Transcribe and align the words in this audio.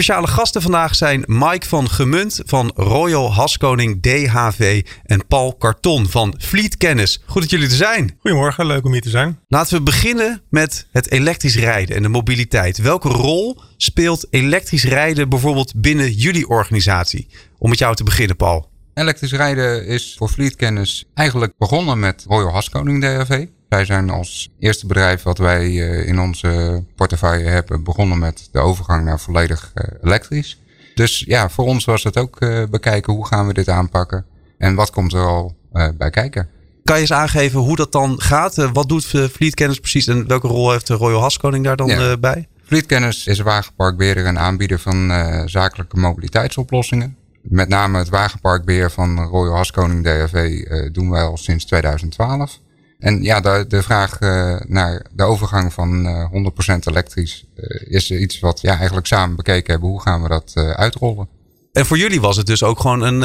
Speciale 0.00 0.26
gasten 0.26 0.62
vandaag 0.62 0.94
zijn 0.94 1.24
Mike 1.26 1.68
van 1.68 1.90
Gemunt 1.90 2.40
van 2.44 2.72
Royal 2.74 3.34
Haskoning 3.34 4.02
DHV 4.02 4.86
en 5.02 5.26
Paul 5.26 5.54
Karton 5.54 6.08
van 6.08 6.34
Fleet 6.38 6.76
Kennis. 6.76 7.22
Goed 7.26 7.42
dat 7.42 7.50
jullie 7.50 7.68
er 7.68 7.74
zijn. 7.74 8.16
Goedemorgen, 8.20 8.66
leuk 8.66 8.84
om 8.84 8.92
hier 8.92 9.00
te 9.00 9.10
zijn. 9.10 9.40
Laten 9.48 9.76
we 9.76 9.82
beginnen 9.82 10.42
met 10.50 10.86
het 10.90 11.10
elektrisch 11.10 11.56
rijden 11.56 11.96
en 11.96 12.02
de 12.02 12.08
mobiliteit. 12.08 12.78
Welke 12.78 13.08
rol 13.08 13.60
speelt 13.76 14.26
elektrisch 14.30 14.84
rijden 14.84 15.28
bijvoorbeeld 15.28 15.72
binnen 15.76 16.12
jullie 16.12 16.48
organisatie? 16.48 17.28
Om 17.58 17.68
met 17.68 17.78
jou 17.78 17.94
te 17.94 18.04
beginnen, 18.04 18.36
Paul. 18.36 18.68
Elektrisch 18.94 19.32
rijden 19.32 19.86
is 19.86 20.14
voor 20.18 20.28
Fleet 20.28 20.56
Kennis 20.56 21.04
eigenlijk 21.14 21.52
begonnen 21.58 21.98
met 21.98 22.24
Royal 22.28 22.52
Haskoning 22.52 23.02
DHV. 23.02 23.46
Wij 23.70 23.84
zijn 23.84 24.10
als 24.10 24.50
eerste 24.58 24.86
bedrijf 24.86 25.22
wat 25.22 25.38
wij 25.38 25.64
eh, 25.64 26.08
in 26.08 26.20
onze 26.20 26.82
portefeuille 26.96 27.48
hebben 27.48 27.84
begonnen 27.84 28.18
met 28.18 28.48
de 28.52 28.58
overgang 28.58 29.04
naar 29.04 29.20
volledig 29.20 29.70
eh, 29.74 29.88
elektrisch. 30.02 30.60
Dus 30.94 31.24
ja, 31.26 31.48
voor 31.48 31.64
ons 31.64 31.84
was 31.84 32.02
het 32.02 32.16
ook 32.16 32.40
eh, 32.40 32.62
bekijken 32.70 33.12
hoe 33.12 33.26
gaan 33.26 33.46
we 33.46 33.52
dit 33.52 33.68
aanpakken 33.68 34.24
en 34.58 34.74
wat 34.74 34.90
komt 34.90 35.12
er 35.12 35.24
al 35.24 35.56
bij 35.96 36.10
kijken. 36.10 36.48
Kan 36.84 36.94
je 36.94 37.00
eens 37.00 37.12
aangeven 37.12 37.60
hoe 37.60 37.76
dat 37.76 37.92
dan 37.92 38.20
gaat? 38.20 38.54
wat 38.72 38.88
doet 38.88 39.04
Fleet 39.06 39.54
Kennis 39.54 39.78
precies 39.78 40.06
en 40.06 40.26
welke 40.26 40.46
rol 40.46 40.70
heeft 40.70 40.86
de 40.86 40.94
Royal 40.94 41.20
Haskoning 41.20 41.64
daar 41.64 41.76
dan 41.76 41.88
ja. 41.88 42.16
bij? 42.16 42.48
Fleet 42.64 42.86
Kennis 42.86 43.26
is 43.26 43.40
wagenparkbeheerder 43.40 44.24
en 44.24 44.38
aanbieder 44.38 44.78
van 44.78 45.12
zakelijke 45.48 45.96
mobiliteitsoplossingen. 45.96 47.16
Met 47.42 47.68
name 47.68 47.98
het 47.98 48.08
wagenparkbeheer 48.08 48.90
van 48.90 49.20
Royal 49.20 49.56
Haskoning 49.56 50.04
DRV 50.04 50.62
doen 50.92 51.10
wij 51.10 51.22
al 51.22 51.36
sinds 51.36 51.64
2012. 51.64 52.58
En 53.00 53.22
ja, 53.22 53.40
de, 53.40 53.64
de 53.68 53.82
vraag 53.82 54.20
uh, 54.20 54.60
naar 54.66 55.06
de 55.12 55.22
overgang 55.22 55.72
van 55.72 56.06
uh, 56.06 56.50
100% 56.74 56.78
elektrisch 56.84 57.44
uh, 57.56 57.92
is 57.92 58.10
iets 58.10 58.40
wat 58.40 58.60
ja, 58.60 58.76
eigenlijk 58.76 59.06
samen 59.06 59.36
bekeken 59.36 59.72
hebben. 59.72 59.90
Hoe 59.90 60.02
gaan 60.02 60.22
we 60.22 60.28
dat 60.28 60.52
uitrollen? 60.76 61.28
En 61.72 61.86
voor 61.86 61.98
jullie 61.98 62.20
was 62.20 62.36
het 62.36 62.46
dus 62.46 62.62
ook 62.62 62.80
gewoon 62.80 63.00
een, 63.00 63.22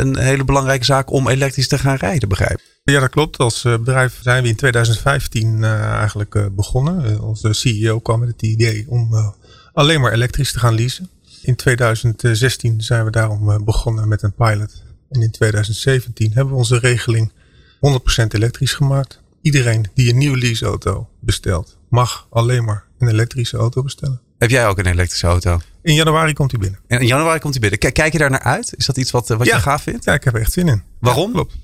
een 0.00 0.18
hele 0.18 0.44
belangrijke 0.44 0.84
zaak 0.84 1.10
om 1.10 1.28
elektrisch 1.28 1.68
te 1.68 1.78
gaan 1.78 1.96
rijden, 1.96 2.28
begrijp 2.28 2.60
Ja, 2.84 3.00
dat 3.00 3.10
klopt. 3.10 3.38
Als 3.38 3.62
bedrijf 3.62 4.18
zijn 4.22 4.42
we 4.42 4.48
in 4.48 4.56
2015 4.56 5.64
eigenlijk 5.64 6.48
begonnen. 6.52 7.20
onze 7.20 7.52
CEO 7.52 8.00
kwam 8.00 8.20
met 8.20 8.28
het 8.28 8.42
idee 8.42 8.86
om 8.88 9.34
alleen 9.72 10.00
maar 10.00 10.12
elektrisch 10.12 10.52
te 10.52 10.58
gaan 10.58 10.74
leasen. 10.74 11.10
In 11.42 11.56
2016 11.56 12.82
zijn 12.82 13.04
we 13.04 13.10
daarom 13.10 13.64
begonnen 13.64 14.08
met 14.08 14.22
een 14.22 14.34
pilot. 14.34 14.82
En 15.10 15.22
in 15.22 15.30
2017 15.30 16.32
hebben 16.32 16.52
we 16.52 16.58
onze 16.58 16.78
regeling 16.78 17.32
100% 17.88 18.26
elektrisch 18.28 18.72
gemaakt. 18.72 19.20
Iedereen 19.42 19.86
die 19.94 20.10
een 20.10 20.18
nieuwe 20.18 20.36
leaseauto 20.36 21.08
bestelt, 21.20 21.78
mag 21.88 22.26
alleen 22.30 22.64
maar 22.64 22.84
een 22.98 23.08
elektrische 23.08 23.56
auto 23.56 23.82
bestellen. 23.82 24.20
Heb 24.38 24.50
jij 24.50 24.66
ook 24.66 24.78
een 24.78 24.86
elektrische 24.86 25.26
auto? 25.26 25.60
In 25.82 25.94
januari 25.94 26.32
komt 26.32 26.50
hij 26.50 26.60
binnen. 26.60 26.80
in 26.86 27.06
januari 27.06 27.38
komt 27.38 27.52
hij 27.52 27.70
binnen. 27.70 27.92
Kijk 27.92 28.12
je 28.12 28.18
daar 28.18 28.30
naar 28.30 28.42
uit? 28.42 28.74
Is 28.76 28.86
dat 28.86 28.96
iets 28.96 29.10
wat, 29.10 29.30
eh, 29.30 29.36
wat 29.36 29.46
je 29.46 29.52
gaaf 29.52 29.82
vindt? 29.82 30.04
Ja, 30.04 30.12
ik 30.12 30.24
heb 30.24 30.34
er 30.34 30.40
echt 30.40 30.52
zin 30.52 30.68
in. 30.68 30.82
Waarom? 30.98 31.32
klopt. 31.32 31.54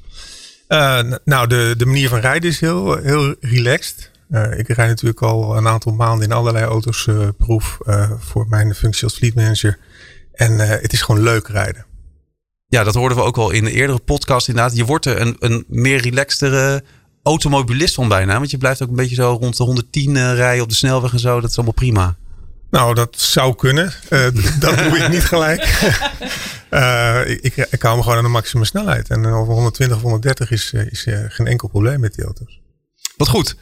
Uh, 0.69 1.13
nou, 1.25 1.47
de, 1.47 1.75
de 1.77 1.87
manier 1.87 2.09
van 2.09 2.19
rijden 2.19 2.51
is 2.51 2.61
heel, 2.61 2.97
heel 2.97 3.35
relaxed. 3.41 4.11
Uh, 4.31 4.59
ik 4.59 4.69
rijd 4.69 4.89
natuurlijk 4.89 5.23
al 5.23 5.57
een 5.57 5.69
aantal 5.69 5.93
maanden 5.93 6.27
in 6.27 6.33
allerlei 6.33 6.65
auto's 6.65 7.07
uh, 7.07 7.29
proef 7.39 7.79
voor 8.19 8.47
mijn 8.49 8.75
functie 8.75 9.05
als 9.05 9.15
fleet 9.15 9.35
manager. 9.35 9.79
En 10.33 10.59
het 10.59 10.93
is 10.93 11.03
gewoon 11.03 11.23
leuk 11.23 11.49
rijden. 11.49 11.85
Ja, 12.71 12.85
dat 12.85 12.95
hoorden 12.95 13.19
we 13.19 13.25
ook 13.25 13.37
al 13.37 13.51
in 13.51 13.65
de 13.65 13.73
eerdere 13.73 13.99
podcast 13.99 14.49
inderdaad. 14.49 14.77
Je 14.77 14.85
wordt 14.85 15.07
er 15.07 15.21
een, 15.21 15.37
een 15.39 15.65
meer 15.69 16.01
relaxtere 16.01 16.85
automobilist 17.23 17.95
van 17.95 18.09
bijna. 18.09 18.39
Want 18.39 18.51
je 18.51 18.59
blijft 18.59 18.83
ook 18.83 18.89
een 18.89 18.95
beetje 18.95 19.15
zo 19.15 19.39
rond 19.41 19.57
de 19.57 19.63
110 19.63 20.15
uh, 20.15 20.35
rijden 20.35 20.63
op 20.63 20.69
de 20.69 20.75
snelweg 20.75 21.13
en 21.13 21.19
zo. 21.19 21.41
Dat 21.41 21.51
is 21.51 21.57
allemaal 21.57 21.75
prima. 21.75 22.17
Nou, 22.71 22.95
dat 22.95 23.21
zou 23.21 23.55
kunnen. 23.55 23.93
Uh, 24.11 24.29
dat 24.61 24.79
doe 24.79 24.99
ik 24.99 25.09
niet 25.09 25.25
gelijk. 25.25 25.63
uh, 26.71 27.29
ik, 27.29 27.57
ik, 27.57 27.83
hou 27.83 27.97
me 27.97 28.03
gewoon 28.03 28.19
aan 28.19 28.25
de 28.25 28.31
maximum 28.31 28.65
snelheid. 28.65 29.09
En 29.09 29.27
over 29.27 29.53
120 29.53 29.97
of 29.97 30.03
130 30.03 30.51
is, 30.51 30.73
is 30.73 31.07
geen 31.29 31.47
enkel 31.47 31.69
probleem 31.69 32.01
met 32.01 32.15
die 32.15 32.25
auto's. 32.25 32.61
Wat 33.17 33.29
goed. 33.29 33.57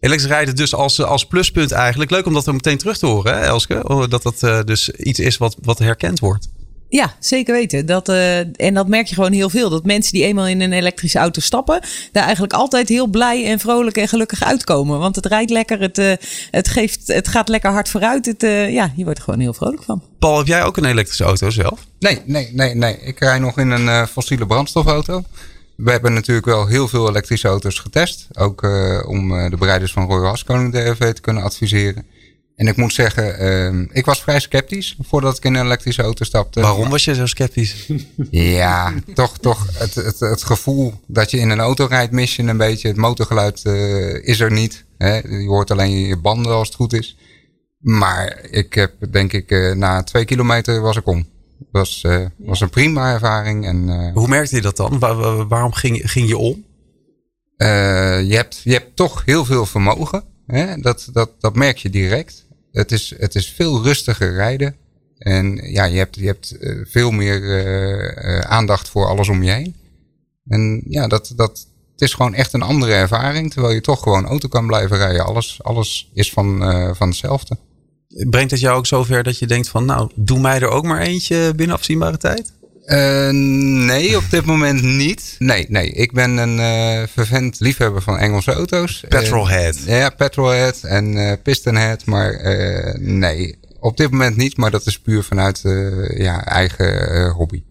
Elektrisch 0.00 0.30
rijden 0.30 0.56
dus 0.56 0.74
als, 0.74 1.02
als 1.02 1.26
pluspunt 1.26 1.72
eigenlijk. 1.72 2.10
Leuk 2.10 2.26
om 2.26 2.32
dat 2.32 2.46
er 2.46 2.54
meteen 2.54 2.78
terug 2.78 2.98
te 2.98 3.06
horen, 3.06 3.34
hè, 3.34 3.40
Elske? 3.40 3.88
Oh, 3.88 4.08
dat 4.08 4.22
dat 4.22 4.66
dus 4.66 4.90
iets 4.90 5.18
is 5.18 5.36
wat, 5.36 5.56
wat 5.62 5.78
herkend 5.78 6.18
wordt. 6.18 6.48
Ja, 6.94 7.14
zeker 7.18 7.54
weten. 7.54 7.86
Dat, 7.86 8.08
uh, 8.08 8.38
en 8.38 8.74
dat 8.74 8.88
merk 8.88 9.06
je 9.06 9.14
gewoon 9.14 9.32
heel 9.32 9.50
veel. 9.50 9.70
Dat 9.70 9.84
mensen 9.84 10.12
die 10.12 10.24
eenmaal 10.24 10.46
in 10.46 10.60
een 10.60 10.72
elektrische 10.72 11.18
auto 11.18 11.40
stappen, 11.40 11.80
daar 12.12 12.22
eigenlijk 12.22 12.52
altijd 12.52 12.88
heel 12.88 13.06
blij 13.06 13.46
en 13.46 13.58
vrolijk 13.58 13.96
en 13.96 14.08
gelukkig 14.08 14.42
uitkomen. 14.42 14.98
Want 14.98 15.16
het 15.16 15.26
rijdt 15.26 15.50
lekker, 15.50 15.80
het, 15.80 15.98
uh, 15.98 16.12
het, 16.50 16.68
geeft, 16.68 17.06
het 17.06 17.28
gaat 17.28 17.48
lekker 17.48 17.70
hard 17.70 17.88
vooruit. 17.88 18.26
Het, 18.26 18.42
uh, 18.42 18.72
ja, 18.72 18.92
je 18.96 19.04
wordt 19.04 19.18
er 19.18 19.24
gewoon 19.24 19.40
heel 19.40 19.54
vrolijk 19.54 19.82
van. 19.82 20.02
Paul, 20.18 20.38
heb 20.38 20.46
jij 20.46 20.64
ook 20.64 20.76
een 20.76 20.84
elektrische 20.84 21.24
auto 21.24 21.50
zelf? 21.50 21.86
Nee, 21.98 22.20
nee, 22.24 22.50
nee, 22.52 22.74
nee. 22.74 22.98
Ik 23.00 23.18
rij 23.18 23.38
nog 23.38 23.58
in 23.58 23.70
een 23.70 24.06
fossiele 24.06 24.46
brandstofauto. 24.46 25.22
We 25.76 25.90
hebben 25.90 26.12
natuurlijk 26.12 26.46
wel 26.46 26.66
heel 26.66 26.88
veel 26.88 27.08
elektrische 27.08 27.48
auto's 27.48 27.78
getest. 27.78 28.26
Ook 28.32 28.62
om 29.06 29.28
de 29.50 29.56
bereiders 29.58 29.92
van 29.92 30.06
Royal 30.06 30.26
Haskoning 30.26 30.72
DRV 30.72 31.12
te 31.12 31.20
kunnen 31.20 31.42
adviseren. 31.42 32.06
En 32.56 32.66
ik 32.66 32.76
moet 32.76 32.92
zeggen, 32.92 33.42
uh, 33.42 33.88
ik 33.92 34.04
was 34.04 34.22
vrij 34.22 34.40
sceptisch 34.40 34.96
voordat 35.02 35.36
ik 35.36 35.44
in 35.44 35.54
een 35.54 35.64
elektrische 35.64 36.02
auto 36.02 36.24
stapte. 36.24 36.60
Waarom 36.60 36.90
was 36.90 37.04
je 37.04 37.14
zo 37.14 37.26
sceptisch? 37.26 37.90
ja, 38.30 38.94
toch, 39.14 39.38
toch 39.38 39.66
het, 39.78 39.94
het, 39.94 40.20
het 40.20 40.42
gevoel 40.42 40.92
dat 41.06 41.30
je 41.30 41.38
in 41.38 41.50
een 41.50 41.60
auto 41.60 41.86
rijdt, 41.86 42.12
mis 42.12 42.36
je 42.36 42.42
een 42.42 42.56
beetje. 42.56 42.88
Het 42.88 42.96
motorgeluid 42.96 43.62
uh, 43.64 44.26
is 44.26 44.40
er 44.40 44.52
niet. 44.52 44.84
Hè? 44.98 45.16
Je 45.16 45.46
hoort 45.46 45.70
alleen 45.70 45.90
je 45.90 46.16
banden 46.16 46.52
als 46.52 46.68
het 46.68 46.76
goed 46.76 46.92
is. 46.92 47.16
Maar 47.78 48.46
ik 48.50 48.74
heb, 48.74 48.92
denk 49.10 49.32
ik, 49.32 49.50
uh, 49.50 49.74
na 49.74 50.02
twee 50.02 50.24
kilometer 50.24 50.80
was 50.80 50.96
ik 50.96 51.06
om. 51.06 51.18
Het 51.58 51.68
was, 51.70 52.02
uh, 52.06 52.26
was 52.36 52.60
een 52.60 52.70
prima 52.70 53.12
ervaring. 53.12 53.66
En, 53.66 54.10
Hoe 54.12 54.28
merkte 54.28 54.56
je 54.56 54.62
dat 54.62 54.76
dan? 54.76 54.98
Waar, 54.98 55.46
waarom 55.48 55.72
ging, 55.72 56.10
ging 56.10 56.28
je 56.28 56.38
om? 56.38 56.64
je, 57.56 58.34
hebt, 58.34 58.60
je 58.64 58.72
hebt 58.72 58.96
toch 58.96 59.22
heel 59.24 59.44
veel 59.44 59.66
vermogen. 59.66 60.24
Hè? 60.46 60.80
Dat, 60.80 61.08
dat, 61.12 61.30
dat 61.40 61.54
merk 61.54 61.76
je 61.76 61.90
direct. 61.90 62.43
Het 62.74 62.92
is, 62.92 63.14
het 63.18 63.34
is 63.34 63.50
veel 63.50 63.82
rustiger 63.82 64.32
rijden. 64.32 64.76
En 65.18 65.54
ja, 65.54 65.84
je 65.84 65.96
hebt, 65.96 66.16
je 66.16 66.26
hebt 66.26 66.58
eh, 66.58 66.76
veel 66.84 67.10
meer 67.10 67.42
uh, 67.42 68.38
aandacht 68.38 68.88
voor 68.88 69.06
alles 69.06 69.28
om 69.28 69.42
je 69.42 69.50
heen. 69.50 69.74
En 70.46 70.82
ja, 70.88 71.06
dat, 71.06 71.32
dat, 71.36 71.66
het 71.92 72.00
is 72.00 72.14
gewoon 72.14 72.34
echt 72.34 72.52
een 72.52 72.62
andere 72.62 72.92
ervaring. 72.92 73.52
Terwijl 73.52 73.74
je 73.74 73.80
toch 73.80 74.02
gewoon 74.02 74.26
auto 74.26 74.48
kan 74.48 74.66
blijven 74.66 74.96
rijden. 74.96 75.24
Alles, 75.24 75.62
alles 75.62 76.10
is 76.14 76.32
van, 76.32 76.58
van 76.96 77.08
hetzelfde. 77.08 77.56
Brengt 78.08 78.50
het 78.50 78.60
jou 78.60 78.76
ook 78.76 78.86
zover 78.86 79.22
dat 79.22 79.38
je 79.38 79.46
denkt 79.46 79.68
van 79.68 79.84
nou, 79.84 80.10
doe 80.14 80.40
mij 80.40 80.60
er 80.60 80.68
ook 80.68 80.84
maar 80.84 81.00
eentje 81.00 81.52
binnen 81.56 81.76
afzienbare 81.76 82.16
tijd? 82.16 82.52
Uh, 82.86 83.30
nee, 83.86 84.16
op 84.16 84.24
dit 84.30 84.44
moment 84.44 84.82
niet. 84.82 85.36
Nee, 85.38 85.66
nee. 85.68 85.90
Ik 85.90 86.12
ben 86.12 86.36
een 86.36 86.58
uh, 86.58 87.06
vervent 87.06 87.60
liefhebber 87.60 88.02
van 88.02 88.18
Engelse 88.18 88.52
auto's. 88.52 89.04
Petrolhead. 89.08 89.78
Uh, 89.86 89.98
ja, 89.98 90.10
petrolhead 90.10 90.82
en 90.82 91.38
pistonhead. 91.42 92.04
Maar 92.04 92.40
nee, 93.00 93.58
op 93.80 93.96
dit 93.96 94.10
moment 94.10 94.36
niet. 94.36 94.56
Maar 94.56 94.70
dat 94.70 94.86
is 94.86 94.98
puur 94.98 95.22
vanuit 95.22 95.60
ja, 96.16 96.44
eigen 96.44 97.30
hobby. 97.30 97.62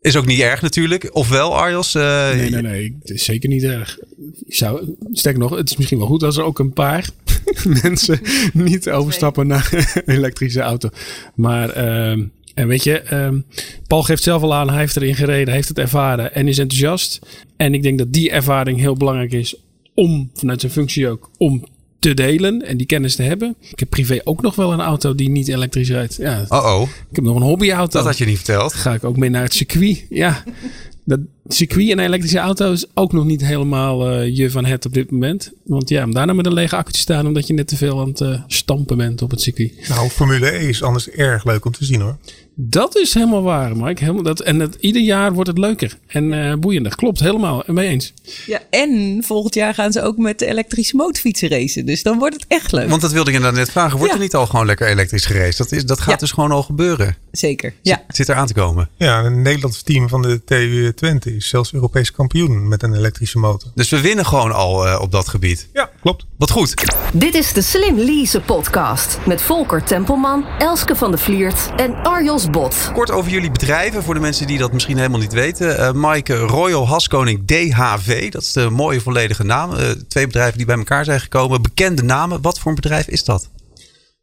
Is 0.00 0.16
ook 0.16 0.26
niet 0.26 0.40
erg 0.40 0.62
natuurlijk. 0.62 1.08
Ofwel, 1.12 1.56
Arjos? 1.56 1.92
nee, 1.92 2.50
nee, 2.50 2.62
nee. 2.62 2.96
Het 3.00 3.10
is 3.10 3.24
zeker 3.24 3.48
niet 3.48 3.62
erg. 3.62 3.98
Ik 4.46 4.54
zou, 4.54 4.94
sterk 5.12 5.36
nog, 5.36 5.56
het 5.56 5.70
is 5.70 5.76
misschien 5.76 5.98
wel 5.98 6.06
goed 6.06 6.22
als 6.22 6.36
er 6.36 6.44
ook 6.44 6.58
een 6.58 6.72
paar 6.72 7.08
mensen 7.82 8.20
niet 8.52 8.90
overstappen 8.90 9.46
naar 9.46 9.68
een 9.94 10.14
elektrische 10.14 10.60
auto. 10.60 10.88
Maar 11.34 11.70
ehm, 11.70 12.24
en 12.54 12.68
weet 12.68 12.84
je, 12.84 13.14
um, 13.14 13.44
Paul 13.86 14.02
geeft 14.02 14.22
zelf 14.22 14.42
al 14.42 14.54
aan, 14.54 14.70
hij 14.70 14.78
heeft 14.78 14.96
erin 14.96 15.14
gereden, 15.14 15.54
heeft 15.54 15.68
het 15.68 15.78
ervaren 15.78 16.34
en 16.34 16.48
is 16.48 16.58
enthousiast. 16.58 17.18
En 17.56 17.74
ik 17.74 17.82
denk 17.82 17.98
dat 17.98 18.12
die 18.12 18.30
ervaring 18.30 18.78
heel 18.78 18.94
belangrijk 18.94 19.32
is 19.32 19.56
om 19.94 20.30
vanuit 20.34 20.60
zijn 20.60 20.72
functie 20.72 21.08
ook 21.08 21.30
om 21.38 21.64
te 21.98 22.14
delen 22.14 22.66
en 22.66 22.76
die 22.76 22.86
kennis 22.86 23.16
te 23.16 23.22
hebben. 23.22 23.56
Ik 23.70 23.78
heb 23.78 23.90
privé 23.90 24.20
ook 24.24 24.42
nog 24.42 24.54
wel 24.54 24.72
een 24.72 24.80
auto 24.80 25.14
die 25.14 25.28
niet 25.28 25.48
elektrisch 25.48 25.90
rijdt. 25.90 26.16
Ja. 26.16 26.44
Oh 26.48 26.64
oh. 26.64 26.82
Ik 26.82 27.16
heb 27.16 27.24
nog 27.24 27.36
een 27.36 27.42
hobbyauto. 27.42 27.98
Dat 27.98 28.06
had 28.06 28.18
je 28.18 28.24
niet 28.24 28.36
verteld. 28.36 28.74
Ga 28.74 28.94
ik 28.94 29.04
ook 29.04 29.16
mee 29.16 29.30
naar 29.30 29.42
het 29.42 29.54
circuit. 29.54 30.06
Ja. 30.08 30.42
Dat 31.10 31.20
circuit 31.48 31.90
en 31.90 31.98
elektrische 31.98 32.38
auto 32.38 32.72
is 32.72 32.86
ook 32.94 33.12
nog 33.12 33.24
niet 33.24 33.44
helemaal 33.44 34.12
uh, 34.12 34.36
je 34.36 34.50
van 34.50 34.64
het 34.64 34.86
op 34.86 34.94
dit 34.94 35.10
moment. 35.10 35.52
Want 35.64 35.88
ja, 35.88 36.04
om 36.04 36.14
daarna 36.14 36.32
met 36.32 36.46
een 36.46 36.52
lege 36.52 36.76
accu 36.76 36.92
te 36.92 36.98
staan 36.98 37.26
omdat 37.26 37.46
je 37.46 37.54
net 37.54 37.68
te 37.68 37.76
veel 37.76 38.00
aan 38.00 38.08
het 38.08 38.20
uh, 38.20 38.40
stampen 38.46 38.96
bent 38.96 39.22
op 39.22 39.30
het 39.30 39.40
circuit. 39.40 39.88
Nou, 39.88 40.08
Formule 40.08 40.50
E 40.50 40.68
is 40.68 40.82
anders 40.82 41.08
erg 41.08 41.44
leuk 41.44 41.64
om 41.64 41.72
te 41.72 41.84
zien 41.84 42.00
hoor. 42.00 42.18
Dat 42.54 42.96
is 42.96 43.14
helemaal 43.14 43.42
waar, 43.42 43.76
Mike. 43.76 44.00
Helemaal 44.00 44.22
dat, 44.22 44.40
en 44.40 44.60
het, 44.60 44.76
ieder 44.80 45.02
jaar 45.02 45.32
wordt 45.32 45.48
het 45.48 45.58
leuker 45.58 45.98
en 46.06 46.32
uh, 46.32 46.54
boeiender. 46.54 46.94
Klopt, 46.94 47.20
helemaal. 47.20 47.62
Mee 47.66 47.88
eens. 47.88 48.12
Ja, 48.46 48.60
en 48.70 49.22
volgend 49.26 49.54
jaar 49.54 49.74
gaan 49.74 49.92
ze 49.92 50.02
ook 50.02 50.16
met 50.16 50.38
de 50.38 50.46
elektrische 50.46 50.96
motorfietsen 50.96 51.48
racen. 51.48 51.86
Dus 51.86 52.02
dan 52.02 52.18
wordt 52.18 52.34
het 52.34 52.44
echt 52.48 52.72
leuk. 52.72 52.88
Want 52.88 53.00
dat 53.00 53.12
wilde 53.12 53.30
ik 53.30 53.36
inderdaad 53.36 53.58
net 53.58 53.70
vragen. 53.70 53.98
Wordt 53.98 54.12
ja. 54.12 54.18
er 54.18 54.24
niet 54.24 54.34
al 54.34 54.46
gewoon 54.46 54.66
lekker 54.66 54.88
elektrisch 54.88 55.26
geraced? 55.26 55.56
Dat, 55.56 55.72
is, 55.72 55.84
dat 55.84 56.00
gaat 56.00 56.10
ja. 56.10 56.16
dus 56.16 56.32
gewoon 56.32 56.50
al 56.50 56.62
gebeuren. 56.62 57.16
Zeker, 57.32 57.74
ja. 57.82 57.96
Zit, 58.06 58.16
zit 58.16 58.28
er 58.28 58.34
aan 58.34 58.46
te 58.46 58.54
komen. 58.54 58.88
Ja, 58.96 59.24
een 59.24 59.42
Nederlands 59.42 59.82
team 59.82 60.08
van 60.08 60.22
de 60.22 60.44
TU 60.44 60.92
Twente 61.00 61.36
is 61.36 61.48
zelfs 61.48 61.72
Europees 61.72 62.12
kampioen 62.12 62.68
met 62.68 62.82
een 62.82 62.94
elektrische 62.94 63.38
motor. 63.38 63.70
Dus 63.74 63.88
we 63.88 64.00
winnen 64.00 64.26
gewoon 64.26 64.52
al 64.52 64.86
uh, 64.86 65.00
op 65.00 65.12
dat 65.12 65.28
gebied. 65.28 65.68
Ja, 65.72 65.90
klopt. 66.00 66.26
Wat 66.38 66.50
goed. 66.50 66.74
Dit 67.12 67.34
is 67.34 67.52
de 67.52 67.62
Slim 67.62 67.98
Lease 67.98 68.40
podcast 68.40 69.18
met 69.26 69.42
Volker 69.42 69.84
Tempelman, 69.84 70.44
Elske 70.58 70.96
van 70.96 71.10
de 71.10 71.18
Vliert 71.18 71.70
en 71.76 71.94
Arjos 71.94 72.50
Bot. 72.50 72.90
Kort 72.92 73.10
over 73.10 73.30
jullie 73.30 73.50
bedrijven, 73.50 74.02
voor 74.02 74.14
de 74.14 74.20
mensen 74.20 74.46
die 74.46 74.58
dat 74.58 74.72
misschien 74.72 74.96
helemaal 74.96 75.20
niet 75.20 75.32
weten. 75.32 75.80
Uh, 75.80 75.90
Mike 75.92 76.36
Royal 76.36 76.88
Haskoning 76.88 77.46
DHV, 77.46 78.30
dat 78.30 78.42
is 78.42 78.52
de 78.52 78.70
mooie 78.70 79.00
volledige 79.00 79.44
naam. 79.44 79.72
Uh, 79.72 79.90
twee 80.08 80.26
bedrijven 80.26 80.56
die 80.56 80.66
bij 80.66 80.76
elkaar 80.76 81.04
zijn 81.04 81.20
gekomen. 81.20 81.62
Bekende 81.62 82.02
namen. 82.02 82.42
Wat 82.42 82.58
voor 82.58 82.68
een 82.68 82.80
bedrijf 82.80 83.06
is 83.06 83.24
dat? 83.24 83.50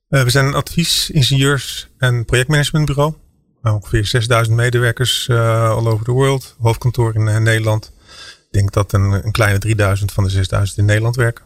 Uh, 0.10 0.24
we 0.24 0.30
zijn 0.30 0.46
een 0.46 0.56
advies, 0.56 1.10
ingenieurs 1.10 1.88
en 1.98 2.26
projectmanagementbureau. 2.26 3.14
Ongeveer 3.64 4.06
6000 4.06 4.56
medewerkers 4.56 5.30
all 5.30 5.88
over 5.88 6.06
the 6.06 6.12
world. 6.12 6.56
Hoofdkantoor 6.60 7.16
in 7.16 7.44
Nederland. 7.44 7.94
Ik 8.46 8.48
denk 8.52 8.74
dat 8.74 8.94
een, 8.94 9.12
een, 9.26 9.32
kleine 9.32 9.60
3000 9.60 10.12
van 10.12 10.24
de 10.24 10.30
6000 10.30 10.78
in 10.78 10.86
Nederland 10.86 11.16
werken. 11.16 11.46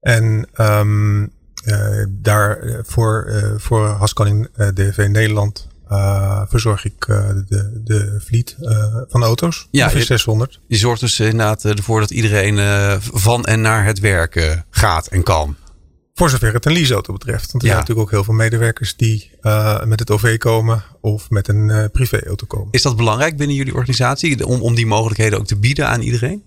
En 0.00 0.48
um, 0.60 1.32
daar 2.08 2.58
voor, 2.82 3.32
voor 3.56 3.86
Haskoning 3.86 4.48
DHV 4.74 5.06
Nederland 5.10 5.68
uh, 5.90 6.42
verzorg 6.48 6.84
ik 6.84 7.06
uh, 7.06 7.28
de, 7.48 7.80
de 7.84 8.20
fleet 8.24 8.56
uh, 8.60 8.96
van 9.08 9.22
auto's. 9.22 9.68
Ja, 9.70 9.84
ongeveer 9.84 10.04
600. 10.04 10.60
Je 10.66 10.76
zorgt 10.76 11.00
dus 11.00 11.20
inderdaad 11.20 11.64
ervoor 11.64 12.00
dat 12.00 12.10
iedereen 12.10 12.58
van 13.00 13.44
en 13.44 13.60
naar 13.60 13.84
het 13.84 13.98
werk 13.98 14.62
gaat 14.70 15.06
en 15.06 15.22
kan. 15.22 15.56
Voor 16.16 16.30
zover 16.30 16.52
het 16.52 16.66
een 16.66 16.72
leaseauto 16.72 17.12
betreft. 17.12 17.52
Want 17.52 17.62
er 17.62 17.68
ja. 17.68 17.74
zijn 17.74 17.76
natuurlijk 17.78 18.06
ook 18.06 18.10
heel 18.10 18.24
veel 18.24 18.34
medewerkers 18.34 18.96
die 18.96 19.30
met 19.84 19.98
het 19.98 20.10
OV 20.10 20.38
komen 20.38 20.84
of 21.00 21.30
met 21.30 21.48
een 21.48 21.90
privéauto 21.92 22.46
komen. 22.46 22.68
Is 22.70 22.82
dat 22.82 22.96
belangrijk 22.96 23.36
binnen 23.36 23.56
jullie 23.56 23.74
organisatie 23.74 24.46
om, 24.46 24.62
om 24.62 24.74
die 24.74 24.86
mogelijkheden 24.86 25.38
ook 25.38 25.46
te 25.46 25.56
bieden 25.56 25.88
aan 25.88 26.00
iedereen? 26.00 26.42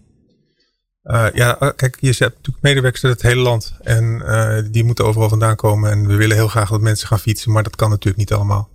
ja, 1.33 1.73
kijk, 1.75 1.97
je 1.99 2.07
hebt 2.07 2.19
natuurlijk 2.19 2.61
medewerkers 2.61 3.03
uit 3.03 3.13
het 3.13 3.21
hele 3.21 3.41
land. 3.41 3.73
En 3.81 4.23
die 4.71 4.83
moeten 4.83 5.05
overal 5.05 5.29
vandaan 5.29 5.55
komen. 5.55 5.91
En 5.91 6.07
we 6.07 6.15
willen 6.15 6.35
heel 6.35 6.47
graag 6.47 6.69
dat 6.69 6.81
mensen 6.81 7.07
gaan 7.07 7.19
fietsen, 7.19 7.51
maar 7.51 7.63
dat 7.63 7.75
kan 7.75 7.89
natuurlijk 7.89 8.17
niet 8.17 8.33
allemaal. 8.33 8.69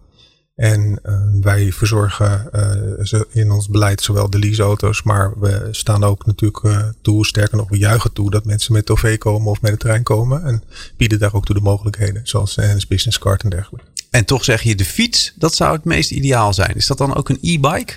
En 0.62 0.98
uh, 1.04 1.14
wij 1.40 1.72
verzorgen 1.72 2.48
uh, 2.52 3.20
in 3.30 3.50
ons 3.50 3.68
beleid 3.68 4.02
zowel 4.02 4.30
de 4.30 4.38
leaseauto's, 4.38 5.02
maar 5.02 5.40
we 5.40 5.68
staan 5.70 6.04
ook 6.04 6.26
natuurlijk 6.26 6.64
uh, 6.64 6.88
toe, 7.00 7.26
sterker 7.26 7.56
nog, 7.56 7.68
we 7.68 7.78
juichen 7.78 8.12
toe 8.12 8.30
dat 8.30 8.44
mensen 8.44 8.72
met 8.72 8.90
OV 8.90 9.18
komen 9.18 9.50
of 9.50 9.60
met 9.60 9.70
de 9.70 9.78
trein 9.78 10.02
komen. 10.02 10.44
En 10.44 10.62
bieden 10.96 11.18
daar 11.18 11.34
ook 11.34 11.44
toe 11.44 11.54
de 11.54 11.60
mogelijkheden, 11.60 12.20
zoals 12.24 12.56
een 12.56 12.82
business 12.88 13.18
card 13.18 13.42
en 13.42 13.50
dergelijke. 13.50 13.86
En 14.10 14.24
toch 14.24 14.44
zeg 14.44 14.62
je 14.62 14.74
de 14.74 14.84
fiets, 14.84 15.32
dat 15.36 15.54
zou 15.54 15.72
het 15.72 15.84
meest 15.84 16.10
ideaal 16.10 16.54
zijn. 16.54 16.74
Is 16.74 16.86
dat 16.86 16.98
dan 16.98 17.14
ook 17.14 17.28
een 17.28 17.38
e-bike? 17.40 17.92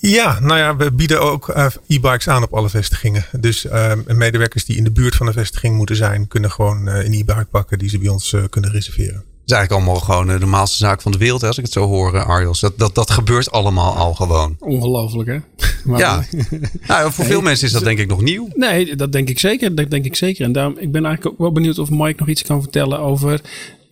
ja, 0.00 0.40
nou 0.40 0.58
ja, 0.58 0.76
we 0.76 0.92
bieden 0.92 1.20
ook 1.22 1.48
e-bikes 1.86 2.28
aan 2.28 2.42
op 2.42 2.54
alle 2.54 2.68
vestigingen. 2.68 3.24
Dus 3.40 3.66
medewerkers 4.06 4.64
die 4.64 4.76
in 4.76 4.84
de 4.84 4.90
buurt 4.90 5.16
van 5.16 5.26
de 5.26 5.32
vestiging 5.32 5.76
moeten 5.76 5.96
zijn, 5.96 6.28
kunnen 6.28 6.50
gewoon 6.50 6.86
een 6.86 7.12
e-bike 7.12 7.46
pakken 7.50 7.78
die 7.78 7.88
ze 7.88 7.98
bij 7.98 8.08
ons 8.08 8.36
kunnen 8.50 8.70
reserveren 8.70 9.24
is 9.46 9.52
eigenlijk 9.52 9.72
allemaal 9.72 10.02
gewoon 10.02 10.26
de 10.26 10.38
normaalste 10.38 10.76
zaak 10.76 11.02
van 11.02 11.12
de 11.12 11.18
wereld, 11.18 11.42
als 11.42 11.58
ik 11.58 11.64
het 11.64 11.72
zo 11.72 11.86
hoor, 11.86 12.24
Arjos. 12.24 12.60
Dat, 12.60 12.78
dat, 12.78 12.94
dat 12.94 13.10
gebeurt 13.10 13.50
allemaal 13.50 13.94
al 13.94 14.14
gewoon. 14.14 14.56
Ongelooflijk, 14.58 15.28
hè? 15.28 15.38
Maar 15.84 15.98
ja. 15.98 16.24
nou, 16.88 17.12
voor 17.12 17.24
veel 17.24 17.40
mensen 17.40 17.66
is 17.66 17.72
dat 17.72 17.84
denk 17.84 17.98
ik 17.98 18.08
nog 18.08 18.22
nieuw. 18.22 18.48
Nee, 18.54 18.96
dat 18.96 19.12
denk 19.12 19.28
ik 19.28 19.38
zeker. 19.38 19.74
Dat 19.74 19.90
denk 19.90 20.04
ik 20.04 20.16
zeker. 20.16 20.44
En 20.44 20.52
daarom, 20.52 20.76
ik 20.78 20.92
ben 20.92 21.04
eigenlijk 21.04 21.34
ook 21.34 21.40
wel 21.40 21.52
benieuwd 21.52 21.78
of 21.78 21.90
Mike 21.90 22.14
nog 22.16 22.28
iets 22.28 22.42
kan 22.42 22.62
vertellen 22.62 22.98
over 23.00 23.40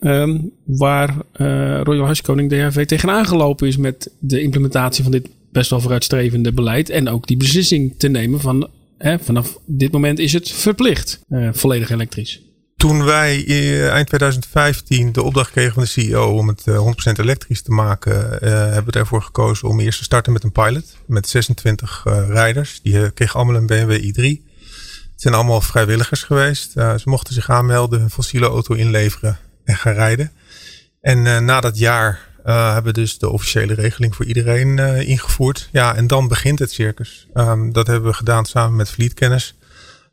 um, 0.01 0.51
waar 0.65 1.09
uh, 1.37 1.81
Royal 1.83 2.05
Huiskoning 2.05 2.51
DHV 2.51 2.87
tegenaan 2.87 3.27
gelopen 3.27 3.69
is 3.69 3.77
met 3.77 4.11
de 4.19 4.43
implementatie 4.43 5.03
van 5.03 5.13
dit 5.13 5.29
best 5.53 5.71
wel 5.71 5.81
vooruitstrevende 5.81 6.53
beleid. 6.53 6.91
En 6.91 7.09
ook 7.09 7.27
die 7.27 7.37
beslissing 7.37 7.95
te 7.99 8.09
nemen 8.09 8.41
van 8.41 8.69
hè, 8.99 9.19
vanaf 9.19 9.59
dit 9.67 9.93
moment 9.93 10.19
is 10.19 10.33
het 10.33 10.51
verplicht 10.51 11.21
uh, 11.29 11.49
volledig 11.53 11.91
elektrisch. 11.91 12.43
Toen 12.77 13.05
wij 13.05 13.47
eind 13.91 14.07
2015 14.07 15.13
de 15.13 15.23
opdracht 15.23 15.51
kregen 15.51 15.73
van 15.73 15.83
de 15.83 15.89
CEO 15.89 16.37
om 16.37 16.49
het 16.49 16.61
100% 16.61 16.67
eh, 16.67 17.13
elektrisch 17.17 17.63
te 17.63 17.71
maken, 17.71 18.13
uh, 18.15 18.51
hebben 18.51 18.93
we 18.93 18.99
ervoor 18.99 19.23
gekozen 19.23 19.69
om 19.69 19.81
eerst 19.81 19.99
te 19.99 20.05
starten 20.05 20.33
met 20.33 20.45
een 20.45 20.53
pilot 20.53 20.97
met 21.07 21.29
26 21.29 22.05
uh, 22.07 22.29
rijders. 22.29 22.81
Die 22.83 23.11
kregen 23.11 23.35
allemaal 23.35 23.57
een 23.57 23.67
BMW 23.67 23.93
i3. 23.93 24.53
Het 25.13 25.23
zijn 25.23 25.35
allemaal 25.35 25.61
vrijwilligers 25.61 26.23
geweest. 26.23 26.73
ze 26.73 27.03
mochten 27.05 27.35
zich 27.35 27.51
aanmelden, 27.51 28.01
hun 28.01 28.11
fossiele 28.11 28.47
auto 28.47 28.75
inleveren 28.75 29.39
en 29.65 29.77
gaan 29.77 29.95
rijden. 29.95 30.33
En 31.01 31.45
na 31.45 31.61
dat 31.61 31.79
jaar 31.79 32.29
hebben 32.43 32.85
we 32.95 33.01
dus 33.01 33.19
de 33.19 33.31
officiële 33.31 33.75
regeling 33.75 34.15
voor 34.17 34.25
iedereen 34.25 34.79
ingevoerd. 35.07 35.69
Ja, 35.73 35.95
en 35.95 36.07
dan 36.07 36.29
begint 36.29 36.59
het 36.59 36.73
circus. 36.73 37.27
Um, 37.35 37.73
dat 37.73 37.87
hebben 37.87 38.11
we 38.11 38.17
gedaan 38.17 38.45
samen 38.47 38.77
met 38.77 38.91
Fleetkennis. 38.91 39.55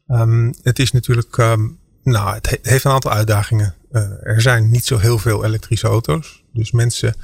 Um, 0.07 0.53
het 0.63 0.79
is 0.79 0.91
natuurlijk 0.91 1.37
um, 1.37 1.79
nou, 2.03 2.33
het 2.33 2.59
heeft 2.61 2.83
een 2.83 2.91
aantal 2.91 3.11
uitdagingen. 3.11 3.75
Uh, 3.91 4.01
er 4.23 4.41
zijn 4.41 4.69
niet 4.69 4.85
zo 4.85 4.97
heel 4.97 5.17
veel 5.17 5.45
elektrische 5.45 5.87
auto's. 5.87 6.43
Dus 6.53 6.71
mensen 6.71 7.15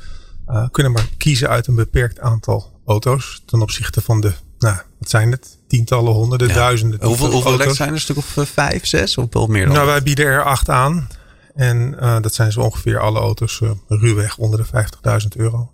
uh, 0.50 0.68
kunnen 0.72 0.92
maar 0.92 1.08
kiezen 1.18 1.50
uit 1.50 1.68
een 1.68 1.76
beperkt 1.76 2.20
aantal 2.20 2.82
auto's. 2.86 3.44
Ten 3.46 3.62
opzichte 3.62 4.02
van 4.02 4.22
de, 4.22 4.34
nou, 4.60 4.78
wat 5.00 5.10
zijn 5.10 5.32
het? 5.32 5.58
Tientallen, 5.68 6.14
honderden, 6.14 6.48
ja. 6.48 6.54
duizenden. 6.54 7.04
Hoeveel, 7.04 7.32
hoeveel 7.32 7.52
auto's 7.52 7.78
zijn 7.78 7.90
er? 7.90 7.96
Een 7.96 8.02
stuk 8.02 8.18
of 8.18 8.38
uh, 8.38 8.46
vijf, 8.46 8.86
zes 8.86 9.18
of 9.18 9.26
wel 9.30 9.48
meer 9.48 9.66
dan? 9.66 9.74
Nou, 9.74 9.86
wij 9.86 10.04
bieden 10.04 10.26
er 10.26 10.44
acht 10.44 10.70
aan. 10.70 11.08
En 11.56 11.92
dat 12.22 12.34
zijn 12.34 12.52
zo 12.52 12.62
ongeveer 12.62 13.00
alle 13.00 13.20
auto's 13.20 13.62
ruwweg 13.88 14.38
onder 14.38 14.60
de 14.60 14.86
50.000 15.22 15.28
euro. 15.36 15.72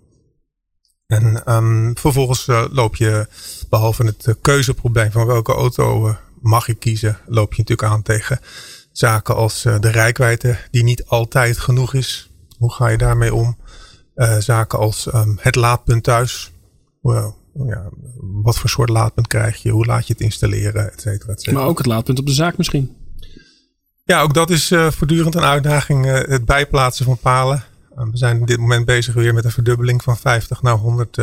En 1.08 1.54
um, 1.54 1.98
vervolgens 1.98 2.46
loop 2.72 2.96
je, 2.96 3.28
behalve 3.70 4.06
het 4.06 4.36
keuzeprobleem 4.42 5.12
van 5.12 5.26
welke 5.26 5.54
auto 5.54 6.16
mag 6.42 6.68
ik 6.68 6.80
kiezen, 6.80 7.18
loop 7.26 7.54
je 7.54 7.62
natuurlijk 7.62 7.92
aan 7.92 8.02
tegen 8.02 8.40
Zaken 8.94 9.36
als 9.36 9.66
uh, 9.66 9.80
de 9.80 9.92
rijkwijde 9.92 10.58
die 10.72 10.84
niet 10.84 11.06
altijd 11.06 11.58
genoeg 11.58 11.94
is. 11.94 12.32
Hoe 12.58 12.74
ga 12.74 12.88
je 12.88 12.98
daarmee 12.98 13.34
om? 13.34 13.58
Uh, 14.16 14.38
zaken 14.38 14.80
als 14.80 15.14
um, 15.14 15.38
het 15.40 15.56
laadpunt 15.56 16.04
thuis. 16.04 16.52
Well, 17.02 17.34
ja, 17.54 17.90
wat 18.20 18.58
voor 18.58 18.70
soort 18.70 18.90
laadpunt 18.90 19.28
krijg 19.28 19.62
je? 19.62 19.70
Hoe 19.70 19.86
laat 19.86 20.08
je 20.08 20.14
het 20.14 20.22
installeren? 20.22 20.92
Et 20.92 21.02
cetera, 21.02 21.32
et 21.32 21.42
cetera. 21.42 21.60
Maar 21.60 21.70
ook 21.70 21.78
het 21.78 21.88
laadpunt 21.88 22.20
op 22.20 22.26
de 22.26 22.34
zaak 22.34 22.58
misschien? 22.58 22.96
Ja, 24.04 24.22
ook 24.22 24.34
dat 24.34 24.50
is 24.50 24.72
uh, 24.72 24.92
voortdurend 24.92 25.36
een 25.36 25.44
uitdaging. 25.44 26.06
het 26.06 26.46
bijplaatsen 26.46 27.06
van 27.06 27.18
palen. 27.18 27.64
we 27.96 28.18
zijn 28.18 28.42
op 28.42 28.48
dit 28.48 28.58
moment 28.58 28.86
bezig 28.86 29.14
weer 29.14 29.34
met 29.34 29.46
een 29.46 29.52
verdubbeling 29.52 30.04
van 30.04 30.18
50 30.18 30.62
naar 30.62 30.78
100 30.78 31.18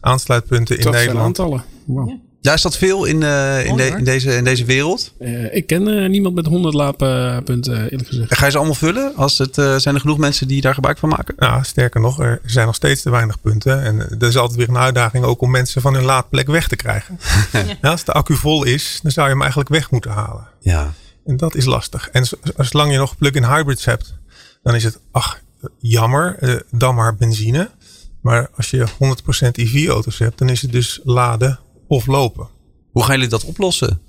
aansluitpunten 0.00 0.78
in 0.78 0.90
Nederland. 0.90 1.26
Aantallen. 1.26 1.64
Wow. 1.84 2.08
Ja. 2.08 2.18
Ja, 2.44 2.52
is 2.52 2.62
dat 2.62 2.76
veel 2.76 3.04
in, 3.04 3.20
uh, 3.20 3.64
in, 3.64 3.76
de, 3.76 3.86
in, 3.86 4.04
deze, 4.04 4.36
in 4.36 4.44
deze 4.44 4.64
wereld? 4.64 5.12
Uh, 5.20 5.54
ik 5.54 5.66
ken 5.66 5.88
uh, 5.88 6.08
niemand 6.08 6.34
met 6.34 6.46
100 6.46 6.74
laadpunten, 6.74 7.82
eerlijk 7.82 8.08
gezegd. 8.08 8.30
En 8.30 8.36
ga 8.36 8.44
je 8.44 8.50
ze 8.50 8.56
allemaal 8.56 8.74
vullen? 8.74 9.16
Als 9.16 9.38
het, 9.38 9.54
zijn 9.54 9.94
er 9.94 10.00
genoeg 10.00 10.18
mensen 10.18 10.48
die 10.48 10.60
daar 10.60 10.74
gebruik 10.74 10.98
van 10.98 11.08
maken? 11.08 11.34
Ja, 11.38 11.62
sterker 11.62 12.00
nog, 12.00 12.20
er 12.20 12.40
zijn 12.44 12.66
nog 12.66 12.74
steeds 12.74 13.02
te 13.02 13.10
weinig 13.10 13.40
punten. 13.40 13.82
En 13.82 14.00
er 14.00 14.28
is 14.28 14.36
altijd 14.36 14.58
weer 14.58 14.68
een 14.68 14.76
uitdaging 14.76 15.24
ook 15.24 15.40
om 15.40 15.50
mensen 15.50 15.80
van 15.82 15.94
hun 15.94 16.04
laadplek 16.04 16.46
weg 16.46 16.68
te 16.68 16.76
krijgen. 16.76 17.18
ja, 17.82 17.90
als 17.90 18.04
de 18.04 18.12
accu 18.12 18.34
vol 18.34 18.64
is, 18.64 19.00
dan 19.02 19.10
zou 19.10 19.26
je 19.26 19.32
hem 19.32 19.42
eigenlijk 19.42 19.70
weg 19.70 19.90
moeten 19.90 20.10
halen. 20.10 20.48
Ja. 20.60 20.92
En 21.26 21.36
dat 21.36 21.54
is 21.54 21.64
lastig. 21.64 22.08
En 22.12 22.26
zolang 22.56 22.92
je 22.92 22.98
nog 22.98 23.16
plug-in 23.16 23.44
hybrids 23.44 23.84
hebt, 23.84 24.14
dan 24.62 24.74
is 24.74 24.84
het, 24.84 24.98
ach, 25.10 25.40
jammer, 25.78 26.62
dan 26.70 26.94
maar 26.94 27.16
benzine. 27.16 27.70
Maar 28.20 28.48
als 28.56 28.70
je 28.70 28.86
100% 28.86 29.50
EV-auto's 29.52 30.18
hebt, 30.18 30.38
dan 30.38 30.48
is 30.48 30.62
het 30.62 30.72
dus 30.72 31.00
laden 31.04 31.58
of 31.94 32.06
lopen. 32.06 32.48
Hoe 32.90 33.02
gaan 33.02 33.14
jullie 33.14 33.30
dat 33.30 33.44
oplossen? 33.44 34.00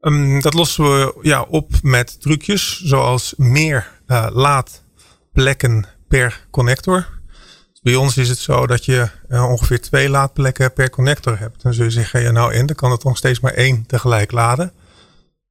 Um, 0.00 0.40
dat 0.40 0.54
lossen 0.54 0.84
we 0.84 1.18
ja, 1.22 1.42
op 1.42 1.72
met 1.82 2.20
trucjes 2.20 2.80
zoals 2.82 3.34
meer 3.36 3.90
uh, 4.06 4.26
laadplekken 4.32 5.86
per 6.08 6.46
connector. 6.50 7.06
Dus 7.72 7.80
bij 7.82 7.94
ons 7.94 8.16
is 8.16 8.28
het 8.28 8.38
zo 8.38 8.66
dat 8.66 8.84
je 8.84 9.08
uh, 9.28 9.50
ongeveer 9.50 9.80
twee 9.80 10.08
laadplekken 10.08 10.72
per 10.72 10.90
connector 10.90 11.38
hebt. 11.38 11.62
Dan 11.62 11.74
zul 11.74 11.84
je 11.84 11.90
zeggen, 11.90 12.22
ja 12.22 12.30
nou 12.30 12.52
en, 12.52 12.66
dan 12.66 12.76
kan 12.76 12.90
het 12.90 13.04
nog 13.04 13.16
steeds 13.16 13.40
maar 13.40 13.54
één 13.54 13.86
tegelijk 13.86 14.32
laden. 14.32 14.72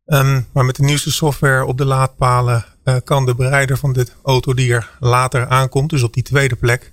Um, 0.05 0.47
maar 0.53 0.65
met 0.65 0.75
de 0.75 0.83
nieuwste 0.83 1.11
software 1.11 1.65
op 1.65 1.77
de 1.77 1.85
laadpalen 1.85 2.65
uh, 2.83 2.95
kan 3.03 3.25
de 3.25 3.35
bereider 3.35 3.77
van 3.77 3.93
de 3.93 4.07
auto 4.23 4.53
die 4.53 4.73
er 4.73 4.97
later 4.99 5.47
aankomt, 5.47 5.89
dus 5.89 6.03
op 6.03 6.13
die 6.13 6.23
tweede 6.23 6.55
plek, 6.55 6.91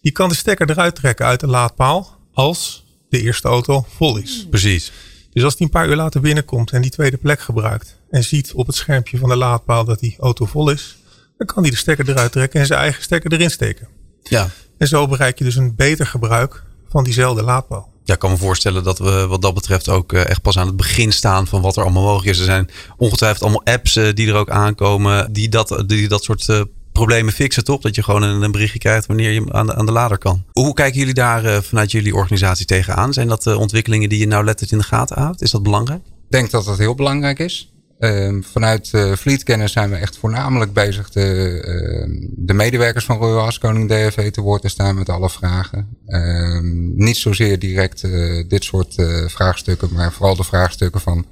die 0.00 0.12
kan 0.12 0.28
de 0.28 0.34
stekker 0.34 0.70
eruit 0.70 0.94
trekken 0.94 1.26
uit 1.26 1.40
de 1.40 1.46
laadpaal 1.46 2.18
als 2.32 2.81
de 3.12 3.22
eerste 3.22 3.48
auto 3.48 3.86
vol 3.88 4.16
is. 4.16 4.46
Precies. 4.50 4.92
Dus 5.32 5.44
als 5.44 5.56
die 5.56 5.66
een 5.66 5.72
paar 5.72 5.88
uur 5.88 5.96
later 5.96 6.20
binnenkomt 6.20 6.70
en 6.70 6.82
die 6.82 6.90
tweede 6.90 7.16
plek 7.16 7.40
gebruikt 7.40 7.98
en 8.10 8.24
ziet 8.24 8.52
op 8.52 8.66
het 8.66 8.76
schermpje 8.76 9.18
van 9.18 9.28
de 9.28 9.36
laadpaal 9.36 9.84
dat 9.84 10.00
die 10.00 10.16
auto 10.20 10.44
vol 10.46 10.70
is, 10.70 10.96
dan 11.38 11.46
kan 11.46 11.62
hij 11.62 11.70
de 11.70 11.76
stekker 11.76 12.08
eruit 12.08 12.32
trekken 12.32 12.60
en 12.60 12.66
zijn 12.66 12.80
eigen 12.80 13.02
stekker 13.02 13.32
erin 13.32 13.50
steken. 13.50 13.88
Ja. 14.22 14.50
En 14.78 14.88
zo 14.88 15.08
bereik 15.08 15.38
je 15.38 15.44
dus 15.44 15.56
een 15.56 15.74
beter 15.74 16.06
gebruik 16.06 16.62
van 16.88 17.04
diezelfde 17.04 17.42
laadpaal. 17.42 17.92
Ja, 18.04 18.14
ik 18.14 18.20
kan 18.20 18.30
me 18.30 18.36
voorstellen 18.36 18.84
dat 18.84 18.98
we 18.98 19.26
wat 19.26 19.42
dat 19.42 19.54
betreft 19.54 19.88
ook 19.88 20.12
eh, 20.12 20.28
echt 20.28 20.42
pas 20.42 20.58
aan 20.58 20.66
het 20.66 20.76
begin 20.76 21.12
staan 21.12 21.46
van 21.46 21.60
wat 21.60 21.76
er 21.76 21.82
allemaal 21.82 22.02
mogelijk 22.02 22.28
is. 22.28 22.38
Er 22.38 22.44
zijn 22.44 22.70
ongetwijfeld 22.96 23.42
allemaal 23.42 23.64
apps 23.64 23.96
eh, 23.96 24.12
die 24.14 24.28
er 24.28 24.34
ook 24.34 24.50
aankomen 24.50 25.32
die 25.32 25.48
dat, 25.48 25.84
die 25.86 26.08
dat 26.08 26.24
soort 26.24 26.48
problemen 26.92 27.32
fixen, 27.32 27.64
toch? 27.64 27.80
Dat 27.80 27.94
je 27.94 28.02
gewoon 28.02 28.22
een, 28.22 28.42
een, 28.42 28.52
berichtje 28.52 28.78
krijgt 28.78 29.06
wanneer 29.06 29.30
je 29.30 29.52
aan 29.52 29.66
de, 29.66 29.74
aan 29.74 29.86
de 29.86 29.92
lader 29.92 30.18
kan. 30.18 30.44
Hoe 30.52 30.74
kijken 30.74 30.98
jullie 30.98 31.14
daar 31.14 31.62
vanuit 31.62 31.90
jullie 31.90 32.14
organisatie 32.14 32.66
tegenaan? 32.66 33.12
Zijn 33.12 33.28
dat 33.28 33.46
ontwikkelingen 33.46 34.08
die 34.08 34.18
je 34.18 34.26
nou 34.26 34.44
letterlijk 34.44 34.72
in 34.72 34.88
de 34.88 34.96
gaten 34.96 35.22
houdt? 35.22 35.42
Is 35.42 35.50
dat 35.50 35.62
belangrijk? 35.62 36.02
Ik 36.04 36.38
denk 36.38 36.50
dat 36.50 36.64
dat 36.64 36.78
heel 36.78 36.94
belangrijk 36.94 37.38
is. 37.38 37.72
Uh, 38.02 38.42
vanuit 38.42 38.90
uh, 38.94 39.12
Fleetkennis 39.12 39.72
zijn 39.72 39.90
we 39.90 39.96
echt 39.96 40.18
voornamelijk 40.18 40.72
bezig 40.72 41.10
de, 41.10 41.62
uh, 41.66 42.28
de 42.36 42.54
medewerkers 42.54 43.04
van 43.04 43.16
Royal 43.16 43.44
Haskoning 43.44 43.88
DFV 43.88 44.30
te 44.30 44.40
woord 44.40 44.62
te 44.62 44.68
staan 44.68 44.94
met 44.94 45.08
alle 45.08 45.30
vragen. 45.30 45.88
Ehm, 46.06 46.94
niet 46.94 47.16
zozeer 47.16 47.58
direct 47.58 48.04
eh, 48.04 48.48
dit 48.48 48.64
soort 48.64 48.94
vraagstukken, 49.26 49.88
maar 49.92 50.12
vooral 50.12 50.36
de 50.36 50.44
vraagstukken 50.44 51.00
van 51.00 51.26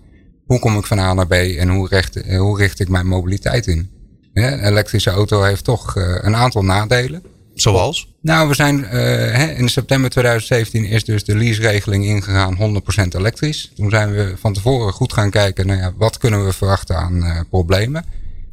hoe 0.45 0.59
kom 0.59 0.76
ik 0.79 0.87
van 0.87 0.99
A 0.99 1.14
naar 1.14 1.26
B 1.26 1.33
en 1.33 1.69
hoe, 1.69 1.88
recht, 1.88 2.26
hoe 2.37 2.59
richt 2.59 2.81
ik 2.81 2.88
mijn 2.88 3.07
mobiliteit 3.07 3.67
in. 3.67 3.90
Een 4.32 4.66
elektrische 4.66 5.10
auto 5.10 5.42
heeft 5.42 5.64
toch 5.64 5.94
een 5.96 6.37
aantal 6.37 6.64
nadelen. 6.64 7.22
Zoals? 7.60 8.08
Nou, 8.20 8.49
we 8.49 8.54
zijn 8.54 8.87
uh, 8.92 9.58
in 9.58 9.68
september 9.68 10.10
2017 10.10 10.84
is 10.84 11.04
dus 11.04 11.25
de 11.25 11.37
lease-regeling 11.37 12.04
ingegaan 12.04 12.82
100% 13.04 13.16
elektrisch. 13.16 13.72
Toen 13.76 13.90
zijn 13.90 14.12
we 14.12 14.34
van 14.37 14.52
tevoren 14.52 14.92
goed 14.92 15.12
gaan 15.12 15.30
kijken, 15.30 15.66
nou 15.66 15.78
ja, 15.78 15.92
wat 15.96 16.18
kunnen 16.18 16.44
we 16.44 16.52
verwachten 16.52 16.96
aan 16.96 17.16
uh, 17.16 17.40
problemen? 17.50 18.04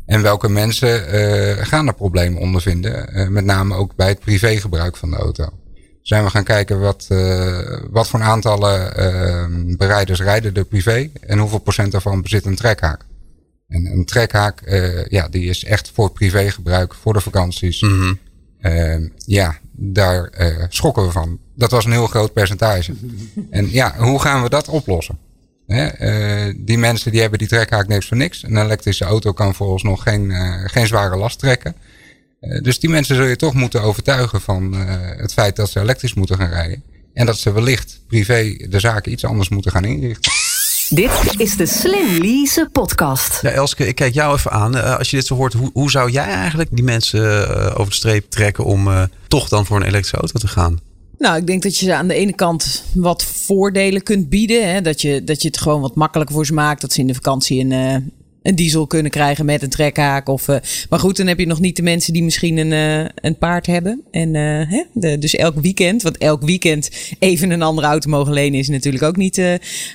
En 0.05 0.21
welke 0.21 0.49
mensen 0.49 1.15
uh, 1.15 1.65
gaan 1.65 1.87
er 1.87 1.93
problemen 1.93 2.41
ondervinden? 2.41 3.31
met 3.33 3.45
name 3.45 3.75
ook 3.75 3.95
bij 3.95 4.07
het 4.07 4.19
privégebruik 4.19 4.97
van 4.97 5.09
de 5.09 5.15
auto. 5.15 5.49
Zijn 6.01 6.23
we 6.23 6.29
gaan 6.29 6.43
kijken 6.43 6.79
wat, 6.79 7.07
wat 7.89 8.07
voor 8.07 8.21
aantallen 8.21 9.77
bereiders 9.77 10.19
rijden 10.21 10.53
er 10.53 10.65
privé 10.65 11.09
en 11.19 11.39
hoeveel 11.39 11.59
procent 11.59 11.91
daarvan 11.91 12.21
bezit 12.21 12.45
een 12.45 12.55
trekhaak. 12.55 13.05
En 13.67 13.85
een 13.85 14.05
trekhaak, 14.05 14.61
ja, 15.09 15.27
die 15.27 15.49
is 15.49 15.63
echt 15.63 15.91
voor 15.93 16.11
privégebruik, 16.11 16.93
voor 16.93 17.13
de 17.13 17.21
vakanties. 17.21 17.81
Mm 17.81 17.99
-hmm. 17.99 18.19
Uh, 18.61 19.09
ja, 19.25 19.57
daar 19.71 20.31
uh, 20.39 20.63
schokken 20.69 21.05
we 21.05 21.11
van. 21.11 21.39
Dat 21.55 21.71
was 21.71 21.85
een 21.85 21.91
heel 21.91 22.07
groot 22.07 22.33
percentage. 22.33 22.93
En 23.49 23.71
ja, 23.71 23.95
hoe 23.97 24.21
gaan 24.21 24.43
we 24.43 24.49
dat 24.49 24.67
oplossen? 24.67 25.17
Hè? 25.67 25.99
Uh, 26.47 26.53
die 26.57 26.77
mensen 26.77 27.11
die 27.11 27.21
hebben 27.21 27.39
die 27.39 27.47
trekhaak 27.47 27.87
niks 27.87 28.07
voor 28.07 28.17
niks. 28.17 28.43
Een 28.43 28.57
elektrische 28.57 29.05
auto 29.05 29.31
kan 29.31 29.55
volgens 29.55 29.83
nog 29.83 30.03
geen, 30.03 30.31
geen 30.69 30.87
zware 30.87 31.17
last 31.17 31.39
trekken. 31.39 31.75
dus 32.61 32.79
die 32.79 32.89
mensen 32.89 33.15
zul 33.15 33.25
je 33.25 33.35
toch 33.35 33.53
moeten 33.53 33.81
overtuigen 33.81 34.41
van 34.41 34.73
het 35.17 35.33
feit 35.33 35.55
dat 35.55 35.69
ze 35.69 35.79
elektrisch 35.79 36.13
moeten 36.13 36.37
gaan 36.37 36.49
rijden. 36.49 36.83
En 37.13 37.25
dat 37.25 37.37
ze 37.37 37.51
wellicht 37.51 38.01
privé 38.07 38.65
de 38.69 38.79
zaken 38.79 39.11
iets 39.11 39.25
anders 39.25 39.49
moeten 39.49 39.71
gaan 39.71 39.85
inrichten. 39.85 40.31
Dit 40.89 41.11
is 41.37 41.57
de 41.57 41.65
Slim 41.65 42.17
Lease 42.17 42.69
podcast. 42.71 43.41
Ja, 43.41 43.49
Elske, 43.49 43.87
ik 43.87 43.95
kijk 43.95 44.13
jou 44.13 44.35
even 44.35 44.51
aan. 44.51 44.75
Uh, 44.75 44.97
als 44.97 45.09
je 45.09 45.15
dit 45.15 45.25
zo 45.25 45.35
hoort, 45.35 45.53
hoe, 45.53 45.69
hoe 45.73 45.91
zou 45.91 46.11
jij 46.11 46.23
eigenlijk 46.23 46.69
die 46.71 46.83
mensen 46.83 47.21
uh, 47.21 47.71
over 47.73 47.89
de 47.89 47.93
streep 47.93 48.29
trekken 48.29 48.63
om 48.63 48.87
uh, 48.87 49.03
toch 49.27 49.49
dan 49.49 49.65
voor 49.65 49.77
een 49.77 49.87
elektrische 49.87 50.17
auto 50.17 50.39
te 50.39 50.47
gaan? 50.47 50.79
Nou, 51.17 51.37
ik 51.37 51.47
denk 51.47 51.63
dat 51.63 51.77
je 51.77 51.85
ze 51.85 51.95
aan 51.95 52.07
de 52.07 52.13
ene 52.13 52.33
kant 52.33 52.83
wat 52.93 53.23
voordelen 53.23 54.03
kunt 54.03 54.29
bieden. 54.29 54.73
Hè? 54.73 54.81
Dat, 54.81 55.01
je, 55.01 55.23
dat 55.23 55.41
je 55.41 55.47
het 55.47 55.57
gewoon 55.57 55.81
wat 55.81 55.95
makkelijker 55.95 56.35
voor 56.35 56.45
ze 56.45 56.53
maakt. 56.53 56.81
Dat 56.81 56.93
ze 56.93 56.99
in 56.99 57.07
de 57.07 57.13
vakantie 57.13 57.65
een, 57.65 58.11
een 58.47 58.55
diesel 58.55 58.87
kunnen 58.87 59.11
krijgen 59.11 59.45
met 59.45 59.61
een 59.61 59.69
trekhaak. 59.69 60.29
Of, 60.29 60.47
uh, 60.47 60.55
maar 60.89 60.99
goed, 60.99 61.17
dan 61.17 61.27
heb 61.27 61.39
je 61.39 61.47
nog 61.47 61.59
niet 61.59 61.75
de 61.75 61.81
mensen 61.81 62.13
die 62.13 62.23
misschien 62.23 62.57
een, 62.57 62.71
uh, 62.71 63.09
een 63.15 63.37
paard 63.37 63.65
hebben. 63.65 64.01
En 64.11 64.33
uh, 64.33 64.61
hè, 64.69 65.17
dus 65.17 65.35
elk 65.35 65.59
weekend, 65.61 66.01
want 66.01 66.17
elk 66.17 66.41
weekend 66.41 66.89
even 67.19 67.51
een 67.51 67.61
andere 67.61 67.87
auto 67.87 68.09
mogen 68.09 68.33
lenen 68.33 68.59
is 68.59 68.69
natuurlijk 68.69 69.03
ook 69.03 69.17
niet 69.17 69.41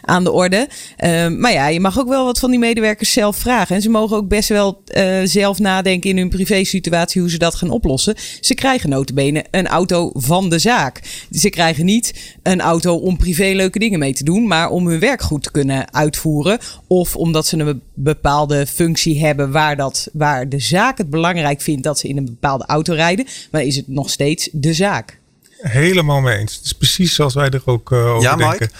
aan 0.02 0.25
de 0.25 0.30
orde. 0.30 0.68
Ehm, 0.97 1.40
maar 1.40 1.52
ja, 1.52 1.68
je 1.68 1.80
mag 1.80 1.99
ook 1.99 2.09
wel 2.09 2.25
wat 2.25 2.38
van 2.38 2.50
die 2.50 2.59
medewerkers 2.59 3.12
zelf 3.12 3.37
vragen. 3.37 3.76
En 3.76 3.82
ze 3.82 3.90
mogen 3.90 4.16
ook 4.16 4.28
best 4.28 4.49
wel 4.49 4.82
zelf 5.25 5.59
nadenken 5.59 6.11
in 6.11 6.16
hun 6.16 6.28
privé 6.28 6.64
situatie 6.64 7.21
hoe 7.21 7.30
ze 7.30 7.38
dat 7.38 7.54
gaan 7.54 7.71
oplossen. 7.71 8.14
Ze 8.40 8.54
krijgen 8.54 8.90
notabene 8.90 9.44
een 9.50 9.66
auto 9.66 10.11
van 10.14 10.49
de 10.49 10.59
zaak. 10.59 11.00
Ze 11.30 11.50
krijgen 11.50 11.85
niet 11.85 12.37
een 12.42 12.61
auto 12.61 12.94
om 12.97 13.16
privé 13.16 13.52
leuke 13.54 13.78
dingen 13.78 13.99
mee 13.99 14.14
te 14.14 14.25
doen, 14.25 14.47
maar 14.47 14.71
om 14.71 14.87
hun 14.87 15.00
werk 15.00 15.23
goed 15.23 15.42
te 15.42 15.50
kunnen 15.50 15.92
uitvoeren. 15.92 16.59
Of 16.87 17.16
omdat 17.16 17.47
ze 17.47 17.59
een 17.59 17.82
bepaald 17.94 18.41
bepaalde 18.46 18.66
functie 18.66 19.25
hebben 19.25 19.50
waar, 19.50 19.76
dat, 19.76 20.08
waar 20.12 20.49
de 20.49 20.58
zaak 20.58 20.99
het 20.99 21.11
belangrijk 21.11 21.61
vindt 21.61 21.82
dat 21.82 21.99
ze 21.99 22.08
in 22.08 22.16
een 22.16 22.25
bepaalde 22.25 22.64
auto 22.66 22.94
rijden, 22.94 23.26
maar 23.50 23.62
is 23.62 23.76
het 23.76 23.88
nog 23.88 24.11
steeds 24.11 24.49
de 24.52 24.75
zaak. 24.75 25.20
Helemaal 25.61 26.20
mee 26.20 26.38
eens. 26.38 26.54
Het 26.54 26.64
is 26.64 26.72
precies 26.72 27.14
zoals 27.14 27.34
wij 27.34 27.50
er 27.50 27.62
ook 27.64 27.90
uh, 27.90 28.06
over 28.06 28.22
ja, 28.22 28.37
denken. 28.37 28.70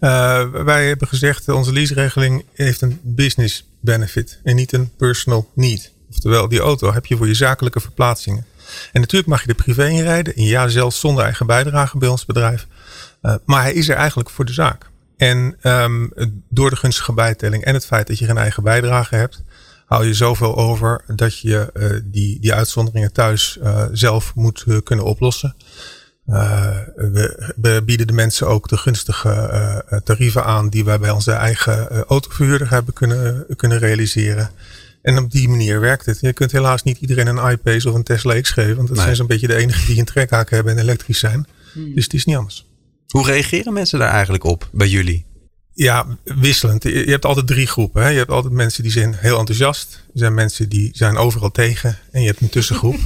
Uh, 0.00 0.64
wij 0.64 0.86
hebben 0.86 1.08
gezegd, 1.08 1.48
onze 1.48 1.72
leaseregeling 1.72 2.44
heeft 2.52 2.80
een 2.80 2.98
business 3.02 3.68
benefit 3.80 4.40
en 4.44 4.56
niet 4.56 4.72
een 4.72 4.90
personal 4.96 5.50
need. 5.54 5.90
Oftewel, 6.10 6.48
die 6.48 6.60
auto 6.60 6.92
heb 6.92 7.06
je 7.06 7.16
voor 7.16 7.26
je 7.26 7.34
zakelijke 7.34 7.80
verplaatsingen. 7.80 8.46
En 8.92 9.00
natuurlijk 9.00 9.30
mag 9.30 9.42
je 9.42 9.48
er 9.48 9.54
privé 9.54 9.88
in 9.88 10.02
rijden. 10.02 10.34
En 10.34 10.44
ja, 10.44 10.68
zelfs 10.68 11.00
zonder 11.00 11.24
eigen 11.24 11.46
bijdrage 11.46 11.98
bij 11.98 12.08
ons 12.08 12.24
bedrijf. 12.24 12.66
Uh, 13.22 13.34
maar 13.44 13.62
hij 13.62 13.72
is 13.72 13.88
er 13.88 13.96
eigenlijk 13.96 14.30
voor 14.30 14.44
de 14.44 14.52
zaak. 14.52 14.90
En 15.24 15.56
um, 15.62 16.12
door 16.48 16.70
de 16.70 16.76
gunstige 16.76 17.12
bijtelling 17.12 17.64
en 17.64 17.74
het 17.74 17.86
feit 17.86 18.06
dat 18.06 18.18
je 18.18 18.24
geen 18.24 18.38
eigen 18.38 18.62
bijdrage 18.62 19.14
hebt, 19.14 19.42
hou 19.86 20.06
je 20.06 20.14
zoveel 20.14 20.56
over 20.56 21.04
dat 21.06 21.38
je 21.38 21.70
uh, 21.74 22.00
die, 22.04 22.40
die 22.40 22.54
uitzonderingen 22.54 23.12
thuis 23.12 23.58
uh, 23.62 23.84
zelf 23.92 24.34
moet 24.34 24.64
uh, 24.66 24.78
kunnen 24.84 25.04
oplossen. 25.04 25.54
We, 26.24 27.52
we, 27.56 27.82
bieden 27.84 28.06
de 28.06 28.12
mensen 28.12 28.48
ook 28.48 28.68
de 28.68 28.76
gunstige 28.76 29.84
tarieven 30.04 30.44
aan 30.44 30.68
die 30.68 30.84
wij 30.84 30.98
bij 30.98 31.10
onze 31.10 31.32
eigen 31.32 32.04
autoverhuurder 32.04 32.70
hebben 32.70 32.94
kunnen, 32.94 33.46
kunnen 33.56 33.78
realiseren. 33.78 34.50
En 35.02 35.18
op 35.18 35.30
die 35.30 35.48
manier 35.48 35.80
werkt 35.80 36.06
het. 36.06 36.20
Je 36.20 36.32
kunt 36.32 36.52
helaas 36.52 36.82
niet 36.82 36.98
iedereen 36.98 37.26
een 37.26 37.50
iPace 37.50 37.88
of 37.88 37.94
een 37.94 38.02
Tesla 38.02 38.40
X 38.40 38.50
geven, 38.50 38.76
want 38.76 38.88
dat 38.88 38.96
nee. 38.96 39.04
zijn 39.04 39.16
zo'n 39.16 39.26
beetje 39.26 39.46
de 39.46 39.56
enigen 39.56 39.86
die 39.86 39.98
een 39.98 40.04
trekhaak 40.04 40.50
hebben 40.50 40.72
en 40.72 40.82
elektrisch 40.82 41.18
zijn. 41.18 41.46
Hmm. 41.72 41.94
Dus 41.94 42.04
het 42.04 42.14
is 42.14 42.24
niet 42.24 42.36
anders. 42.36 42.66
Hoe 43.08 43.26
reageren 43.26 43.72
mensen 43.72 43.98
daar 43.98 44.10
eigenlijk 44.10 44.44
op 44.44 44.68
bij 44.72 44.88
jullie? 44.88 45.24
Ja, 45.72 46.06
wisselend. 46.24 46.82
Je 46.82 46.90
hebt 46.90 47.24
altijd 47.24 47.46
drie 47.46 47.66
groepen. 47.66 48.02
Hè? 48.02 48.08
Je 48.08 48.18
hebt 48.18 48.30
altijd 48.30 48.52
mensen 48.52 48.82
die 48.82 48.92
zijn 48.92 49.14
heel 49.14 49.38
enthousiast. 49.38 49.94
Er 49.94 50.18
zijn 50.18 50.34
mensen 50.34 50.68
die 50.68 50.90
zijn 50.92 51.16
overal 51.16 51.50
tegen. 51.50 51.98
En 52.10 52.20
je 52.20 52.26
hebt 52.26 52.40
een 52.40 52.48
tussengroep. 52.48 52.98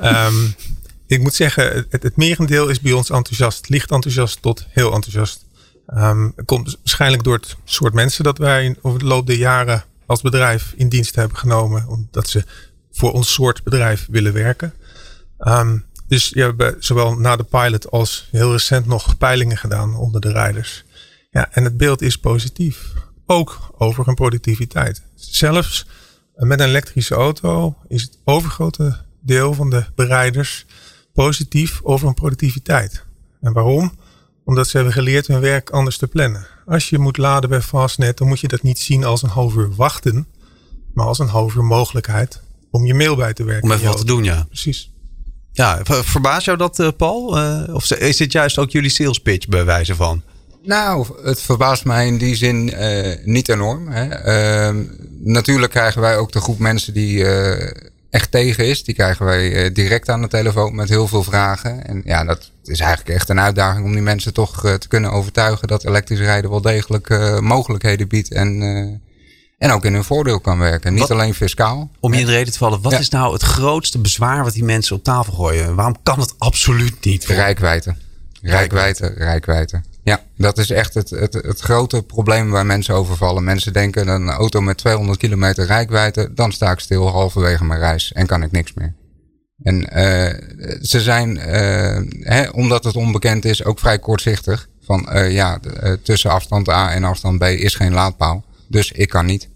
um, 0.00 0.54
ik 1.06 1.20
moet 1.20 1.34
zeggen, 1.34 1.86
het, 1.88 2.02
het 2.02 2.16
merendeel 2.16 2.68
is 2.68 2.80
bij 2.80 2.92
ons 2.92 3.10
enthousiast. 3.10 3.68
Licht 3.68 3.90
enthousiast 3.90 4.42
tot 4.42 4.66
heel 4.68 4.92
enthousiast. 4.92 5.44
Um, 5.86 6.34
komt 6.44 6.76
waarschijnlijk 6.82 7.22
door 7.22 7.34
het 7.34 7.56
soort 7.64 7.94
mensen 7.94 8.24
dat 8.24 8.38
wij 8.38 8.76
over 8.82 8.98
de 8.98 9.04
loop 9.04 9.26
der 9.26 9.36
jaren 9.36 9.84
als 10.06 10.20
bedrijf 10.20 10.72
in 10.76 10.88
dienst 10.88 11.14
hebben 11.14 11.36
genomen. 11.36 11.88
Omdat 11.88 12.28
ze 12.28 12.44
voor 12.92 13.12
ons 13.12 13.32
soort 13.32 13.62
bedrijf 13.62 14.06
willen 14.10 14.32
werken. 14.32 14.74
Um, 15.38 15.84
dus 16.06 16.28
je 16.28 16.54
hebt 16.56 16.84
zowel 16.84 17.14
na 17.14 17.36
de 17.36 17.44
pilot 17.44 17.90
als 17.90 18.28
heel 18.30 18.52
recent 18.52 18.86
nog 18.86 19.18
peilingen 19.18 19.56
gedaan 19.56 19.94
onder 19.94 20.20
de 20.20 20.32
rijders. 20.32 20.84
Ja, 21.30 21.48
en 21.52 21.64
het 21.64 21.76
beeld 21.76 22.02
is 22.02 22.18
positief. 22.18 22.92
Ook 23.26 23.74
over 23.78 24.06
hun 24.06 24.14
productiviteit. 24.14 25.02
Zelfs 25.14 25.86
met 26.34 26.60
een 26.60 26.68
elektrische 26.68 27.14
auto 27.14 27.76
is 27.88 28.02
het 28.02 28.18
overgrote 28.24 28.96
deel 29.20 29.54
van 29.54 29.70
de 29.70 29.84
bereiders 29.94 30.66
positief 31.12 31.80
over 31.82 32.06
hun 32.06 32.14
productiviteit. 32.14 33.04
En 33.40 33.52
waarom? 33.52 33.92
Omdat 34.44 34.68
ze 34.68 34.76
hebben 34.76 34.94
geleerd 34.94 35.26
hun 35.26 35.40
werk 35.40 35.70
anders 35.70 35.98
te 35.98 36.06
plannen. 36.06 36.46
Als 36.66 36.88
je 36.88 36.98
moet 36.98 37.16
laden 37.16 37.50
bij 37.50 37.62
Fastnet, 37.62 38.18
dan 38.18 38.28
moet 38.28 38.40
je 38.40 38.48
dat 38.48 38.62
niet 38.62 38.78
zien 38.78 39.04
als 39.04 39.22
een 39.22 39.28
half 39.28 39.54
uur 39.54 39.74
wachten, 39.74 40.26
maar 40.94 41.06
als 41.06 41.18
een 41.18 41.28
half 41.28 41.54
uur 41.54 41.64
mogelijkheid 41.64 42.42
om 42.70 42.86
je 42.86 42.94
mail 42.94 43.16
bij 43.16 43.32
te 43.32 43.44
werken. 43.44 43.64
Om 43.64 43.72
even 43.72 43.86
wat 43.86 43.96
te 43.96 44.04
doen, 44.04 44.24
ja. 44.24 44.44
Precies. 44.44 44.92
Ja, 45.56 45.80
verbaast 45.84 46.44
jou 46.44 46.58
dat, 46.58 46.78
uh, 46.78 46.88
Paul? 46.96 47.38
Uh, 47.38 47.74
of 47.74 47.90
is 47.90 48.16
dit 48.16 48.32
juist 48.32 48.58
ook 48.58 48.70
jullie 48.70 48.90
sales 48.90 49.18
pitch 49.18 49.48
bij 49.48 49.64
wijze 49.64 49.94
van? 49.94 50.22
Nou, 50.62 51.06
het 51.22 51.42
verbaast 51.42 51.84
mij 51.84 52.06
in 52.06 52.18
die 52.18 52.36
zin 52.36 52.68
uh, 52.68 53.14
niet 53.24 53.48
enorm. 53.48 53.88
Hè. 53.88 54.06
Uh, 54.68 54.84
natuurlijk 55.18 55.72
krijgen 55.72 56.00
wij 56.00 56.16
ook 56.16 56.32
de 56.32 56.40
groep 56.40 56.58
mensen 56.58 56.92
die 56.92 57.26
echt 58.10 58.30
tegen 58.30 58.66
is. 58.66 58.84
Die 58.84 58.94
krijgen 58.94 59.24
wij 59.26 59.72
direct 59.72 60.08
aan 60.08 60.22
de 60.22 60.28
telefoon 60.28 60.74
met 60.74 60.88
heel 60.88 61.08
veel 61.08 61.22
vragen. 61.22 61.86
En 61.86 62.02
ja, 62.04 62.24
dat 62.24 62.50
is 62.64 62.80
eigenlijk 62.80 63.16
echt 63.16 63.28
een 63.28 63.40
uitdaging 63.40 63.84
om 63.84 63.92
die 63.92 64.02
mensen 64.02 64.34
toch 64.34 64.60
te 64.60 64.88
kunnen 64.88 65.10
overtuigen 65.10 65.68
dat 65.68 65.84
elektrisch 65.84 66.18
rijden 66.18 66.50
wel 66.50 66.60
degelijk 66.60 67.40
mogelijkheden 67.40 68.08
biedt. 68.08 68.32
En, 68.32 68.60
en 69.58 69.70
ook 69.70 69.84
in 69.84 69.94
hun 69.94 70.04
voordeel 70.04 70.40
kan 70.40 70.58
werken. 70.58 70.92
Niet 70.92 71.00
wat, 71.00 71.10
alleen 71.10 71.34
fiscaal. 71.34 71.90
Om 72.00 72.14
je 72.14 72.20
in 72.20 72.26
de 72.26 72.32
reden 72.32 72.52
te 72.52 72.58
vallen, 72.58 72.82
wat 72.82 72.92
ja. 72.92 72.98
is 72.98 73.08
nou 73.08 73.32
het 73.32 73.42
grootste 73.42 73.98
bezwaar 73.98 74.44
wat 74.44 74.52
die 74.52 74.64
mensen 74.64 74.96
op 74.96 75.04
tafel 75.04 75.32
gooien? 75.32 75.74
Waarom 75.74 75.96
kan 76.02 76.20
het 76.20 76.34
absoluut 76.38 77.04
niet? 77.04 77.24
Rijkwijde. 77.24 77.94
Rijkwijde, 78.42 79.12
rijkwijde. 79.16 79.82
Ja, 80.02 80.22
dat 80.36 80.58
is 80.58 80.70
echt 80.70 80.94
het, 80.94 81.10
het, 81.10 81.32
het 81.32 81.60
grote 81.60 82.02
probleem 82.02 82.50
waar 82.50 82.66
mensen 82.66 82.94
over 82.94 83.16
vallen. 83.16 83.44
Mensen 83.44 83.72
denken 83.72 84.08
een 84.08 84.28
auto 84.30 84.60
met 84.60 84.76
200 84.76 85.18
kilometer 85.18 85.66
rijkwijde, 85.66 86.34
dan 86.34 86.52
sta 86.52 86.70
ik 86.70 86.78
stil 86.78 87.08
halverwege 87.08 87.64
mijn 87.64 87.80
reis 87.80 88.12
en 88.12 88.26
kan 88.26 88.42
ik 88.42 88.52
niks 88.52 88.74
meer. 88.74 88.94
En 89.62 89.76
uh, 89.76 90.78
ze 90.82 91.00
zijn, 91.00 91.36
uh, 91.36 92.24
hè, 92.26 92.48
omdat 92.48 92.84
het 92.84 92.96
onbekend 92.96 93.44
is, 93.44 93.64
ook 93.64 93.78
vrij 93.78 93.98
kortzichtig. 93.98 94.68
Van 94.82 95.08
uh, 95.12 95.32
ja, 95.32 95.58
tussen 96.02 96.30
afstand 96.30 96.68
A 96.68 96.92
en 96.92 97.04
afstand 97.04 97.38
B 97.38 97.42
is 97.42 97.74
geen 97.74 97.92
laadpaal. 97.92 98.44
Dus 98.68 98.92
ik 98.92 99.08
kan 99.08 99.26
niet. 99.26 99.48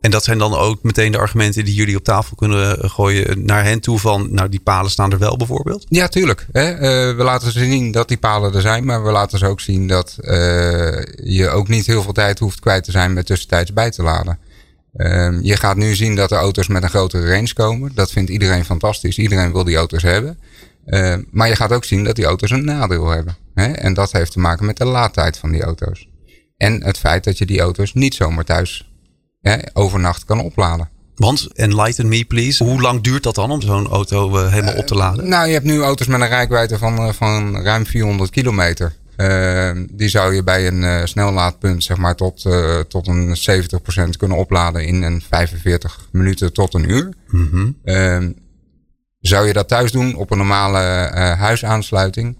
En 0.00 0.10
dat 0.10 0.24
zijn 0.24 0.38
dan 0.38 0.54
ook 0.54 0.82
meteen 0.82 1.12
de 1.12 1.18
argumenten 1.18 1.64
die 1.64 1.74
jullie 1.74 1.96
op 1.96 2.04
tafel 2.04 2.36
kunnen 2.36 2.90
gooien 2.90 3.44
naar 3.44 3.64
hen 3.64 3.80
toe 3.80 3.98
van, 3.98 4.34
nou 4.34 4.48
die 4.48 4.60
palen 4.60 4.90
staan 4.90 5.12
er 5.12 5.18
wel 5.18 5.36
bijvoorbeeld? 5.36 5.86
Ja, 5.88 6.08
tuurlijk. 6.08 6.46
Hè? 6.52 6.72
Uh, 6.72 7.16
we 7.16 7.22
laten 7.22 7.52
ze 7.52 7.58
zien 7.58 7.92
dat 7.92 8.08
die 8.08 8.16
palen 8.16 8.54
er 8.54 8.60
zijn, 8.60 8.84
maar 8.84 9.04
we 9.04 9.10
laten 9.10 9.38
ze 9.38 9.46
ook 9.46 9.60
zien 9.60 9.86
dat 9.86 10.16
je 11.24 11.48
ook 11.52 11.68
niet 11.68 11.86
heel 11.86 12.02
veel 12.02 12.12
tijd 12.12 12.38
hoeft 12.38 12.60
kwijt 12.60 12.84
te 12.84 12.90
zijn 12.90 13.12
met 13.12 13.26
tussentijds 13.26 13.72
bij 13.72 13.90
te 13.90 14.02
laden. 14.02 14.38
Uh, 14.96 15.38
je 15.40 15.56
gaat 15.56 15.76
nu 15.76 15.94
zien 15.94 16.14
dat 16.16 16.30
er 16.30 16.38
auto's 16.38 16.68
met 16.68 16.82
een 16.82 16.88
grotere 16.88 17.30
range 17.34 17.54
komen. 17.54 17.90
Dat 17.94 18.10
vindt 18.10 18.30
iedereen 18.30 18.64
fantastisch. 18.64 19.18
Iedereen 19.18 19.52
wil 19.52 19.64
die 19.64 19.76
auto's 19.76 20.02
hebben. 20.02 20.38
Uh, 20.86 21.16
maar 21.30 21.48
je 21.48 21.56
gaat 21.56 21.72
ook 21.72 21.84
zien 21.84 22.04
dat 22.04 22.16
die 22.16 22.24
auto's 22.24 22.50
een 22.50 22.64
nadeel 22.64 23.08
hebben. 23.08 23.36
Hè? 23.54 23.72
En 23.72 23.94
dat 23.94 24.12
heeft 24.12 24.32
te 24.32 24.38
maken 24.38 24.66
met 24.66 24.76
de 24.76 24.84
laadtijd 24.84 25.38
van 25.38 25.52
die 25.52 25.62
auto's. 25.62 26.08
En 26.62 26.84
het 26.84 26.98
feit 26.98 27.24
dat 27.24 27.38
je 27.38 27.46
die 27.46 27.60
auto's 27.60 27.94
niet 27.94 28.14
zomaar 28.14 28.44
thuis 28.44 28.90
hè, 29.40 29.56
overnacht 29.72 30.24
kan 30.24 30.40
opladen. 30.40 30.88
Want, 31.14 31.48
enlighten 31.54 32.08
me 32.08 32.24
please, 32.24 32.64
hoe 32.64 32.80
lang 32.80 33.00
duurt 33.00 33.22
dat 33.22 33.34
dan 33.34 33.50
om 33.50 33.60
zo'n 33.60 33.88
auto 33.88 34.38
uh, 34.38 34.52
helemaal 34.52 34.76
op 34.76 34.86
te 34.86 34.94
laden? 34.94 35.24
Uh, 35.24 35.30
nou, 35.30 35.46
je 35.46 35.52
hebt 35.52 35.64
nu 35.64 35.80
auto's 35.80 36.06
met 36.06 36.20
een 36.20 36.28
rijkwijde 36.28 36.78
van, 36.78 37.06
uh, 37.06 37.12
van 37.12 37.62
ruim 37.62 37.86
400 37.86 38.30
kilometer. 38.30 38.94
die 39.90 40.08
zou 40.08 40.34
je 40.34 40.42
bij 40.44 40.66
een 40.66 41.08
snellaadpunt 41.08 41.84
zeg 41.84 41.96
maar, 41.96 42.16
tot, 42.16 42.46
tot 42.88 43.06
een 43.06 43.36
70% 43.36 44.16
kunnen 44.18 44.38
opladen 44.38 44.86
in 44.86 45.02
een 45.02 45.22
45 45.28 46.08
minuten 46.12 46.52
tot 46.52 46.74
een 46.74 46.90
uur. 46.90 47.12
Mhm. 47.26 47.42
Mm 47.42 47.76
-hmm. 47.82 48.34
zou 49.20 49.46
je 49.46 49.52
dat 49.52 49.68
thuis 49.68 49.92
doen 49.92 50.14
op 50.14 50.30
een 50.30 50.38
normale 50.38 50.78
huisaansluiting? 51.38 52.36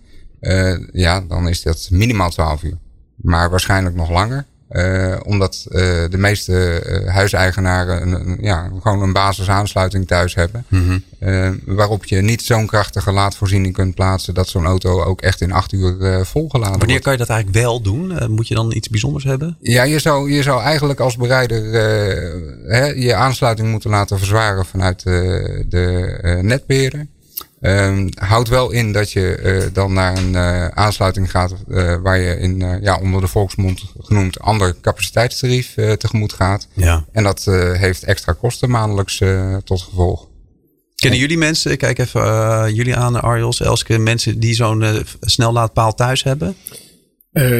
ja, 0.92 1.20
dan 1.20 1.48
is 1.48 1.62
dat 1.62 1.88
minimaal 1.90 2.30
12 2.30 2.62
uur. 2.62 2.78
Maar 3.22 3.50
waarschijnlijk 3.50 3.96
nog 3.96 4.10
langer. 4.10 4.44
Uh, 4.72 5.16
omdat 5.24 5.66
uh, 5.68 5.78
de 6.10 6.18
meeste 6.18 6.82
uh, 6.86 7.12
huiseigenaren 7.12 8.02
een, 8.02 8.12
een, 8.12 8.38
ja, 8.40 8.70
gewoon 8.82 9.02
een 9.02 9.12
basisaansluiting 9.12 10.06
thuis 10.06 10.34
hebben. 10.34 10.64
Mm 10.68 11.02
-hmm. 11.18 11.60
waarop 11.64 12.04
je 12.04 12.20
niet 12.20 12.42
zo'n 12.42 12.66
krachtige 12.66 13.12
laadvoorziening 13.12 13.74
kunt 13.74 13.94
plaatsen 13.94 14.34
dat 14.34 14.48
zo'n 14.48 14.66
auto 14.66 15.02
ook 15.02 15.20
echt 15.20 15.40
in 15.40 15.52
acht 15.52 15.72
uur 15.72 16.24
volgeladen 16.24 16.68
wordt. 16.68 16.78
Wanneer 16.78 17.00
kan 17.00 17.12
je 17.12 17.18
dat 17.18 17.28
eigenlijk 17.28 17.64
wel 17.64 17.80
doen? 17.80 18.30
moet 18.30 18.48
je 18.48 18.54
dan 18.54 18.72
iets 18.72 18.88
bijzonders 18.88 19.24
hebben? 19.24 19.56
Ja, 19.60 19.82
je 19.82 19.98
zou, 19.98 20.32
je 20.32 20.42
zou 20.42 20.62
eigenlijk 20.62 21.00
als 21.00 21.16
bereider 21.16 21.62
hè, 22.66 22.84
je 22.84 23.14
aansluiting 23.14 23.68
moeten 23.68 23.90
laten 23.90 24.18
verzwaren 24.18 24.66
vanuit 24.66 25.02
de 25.02 26.38
netbeheerder. 26.42 27.06
Um, 27.64 28.08
houdt 28.14 28.48
wel 28.48 28.70
in 28.70 28.92
dat 28.92 29.12
je 29.12 29.40
uh, 29.42 29.74
dan 29.74 29.92
naar 29.92 30.16
een 30.16 30.32
uh, 30.32 30.66
aansluiting 30.66 31.30
gaat 31.30 31.54
uh, 31.68 31.96
waar 32.02 32.18
je 32.18 32.38
in, 32.38 32.78
ja, 32.80 32.98
onder 33.00 33.20
de 33.20 33.26
volksmond 33.26 33.82
genoemd, 33.98 34.40
ander 34.40 34.80
capaciteitstarief 34.80 35.74
tegemoet 35.74 36.32
gaat. 36.32 36.68
Ja. 36.72 37.04
En 37.12 37.22
dat 37.22 37.44
heeft 37.72 38.02
extra 38.02 38.32
kosten 38.32 38.70
maandelijks 38.70 39.20
tot 39.64 39.80
gevolg. 39.80 40.28
Kennen 40.94 41.20
jullie 41.20 41.38
mensen, 41.38 41.70
ik 41.70 41.78
kijk 41.78 41.98
even 41.98 42.74
jullie 42.74 42.96
aan, 42.96 43.22
Arjos, 43.22 43.60
Elske, 43.60 43.98
mensen 43.98 44.40
die 44.40 44.54
zo'n 44.54 44.84
snellaadpaal 45.20 45.94
thuis 45.94 46.22
hebben? 46.22 46.54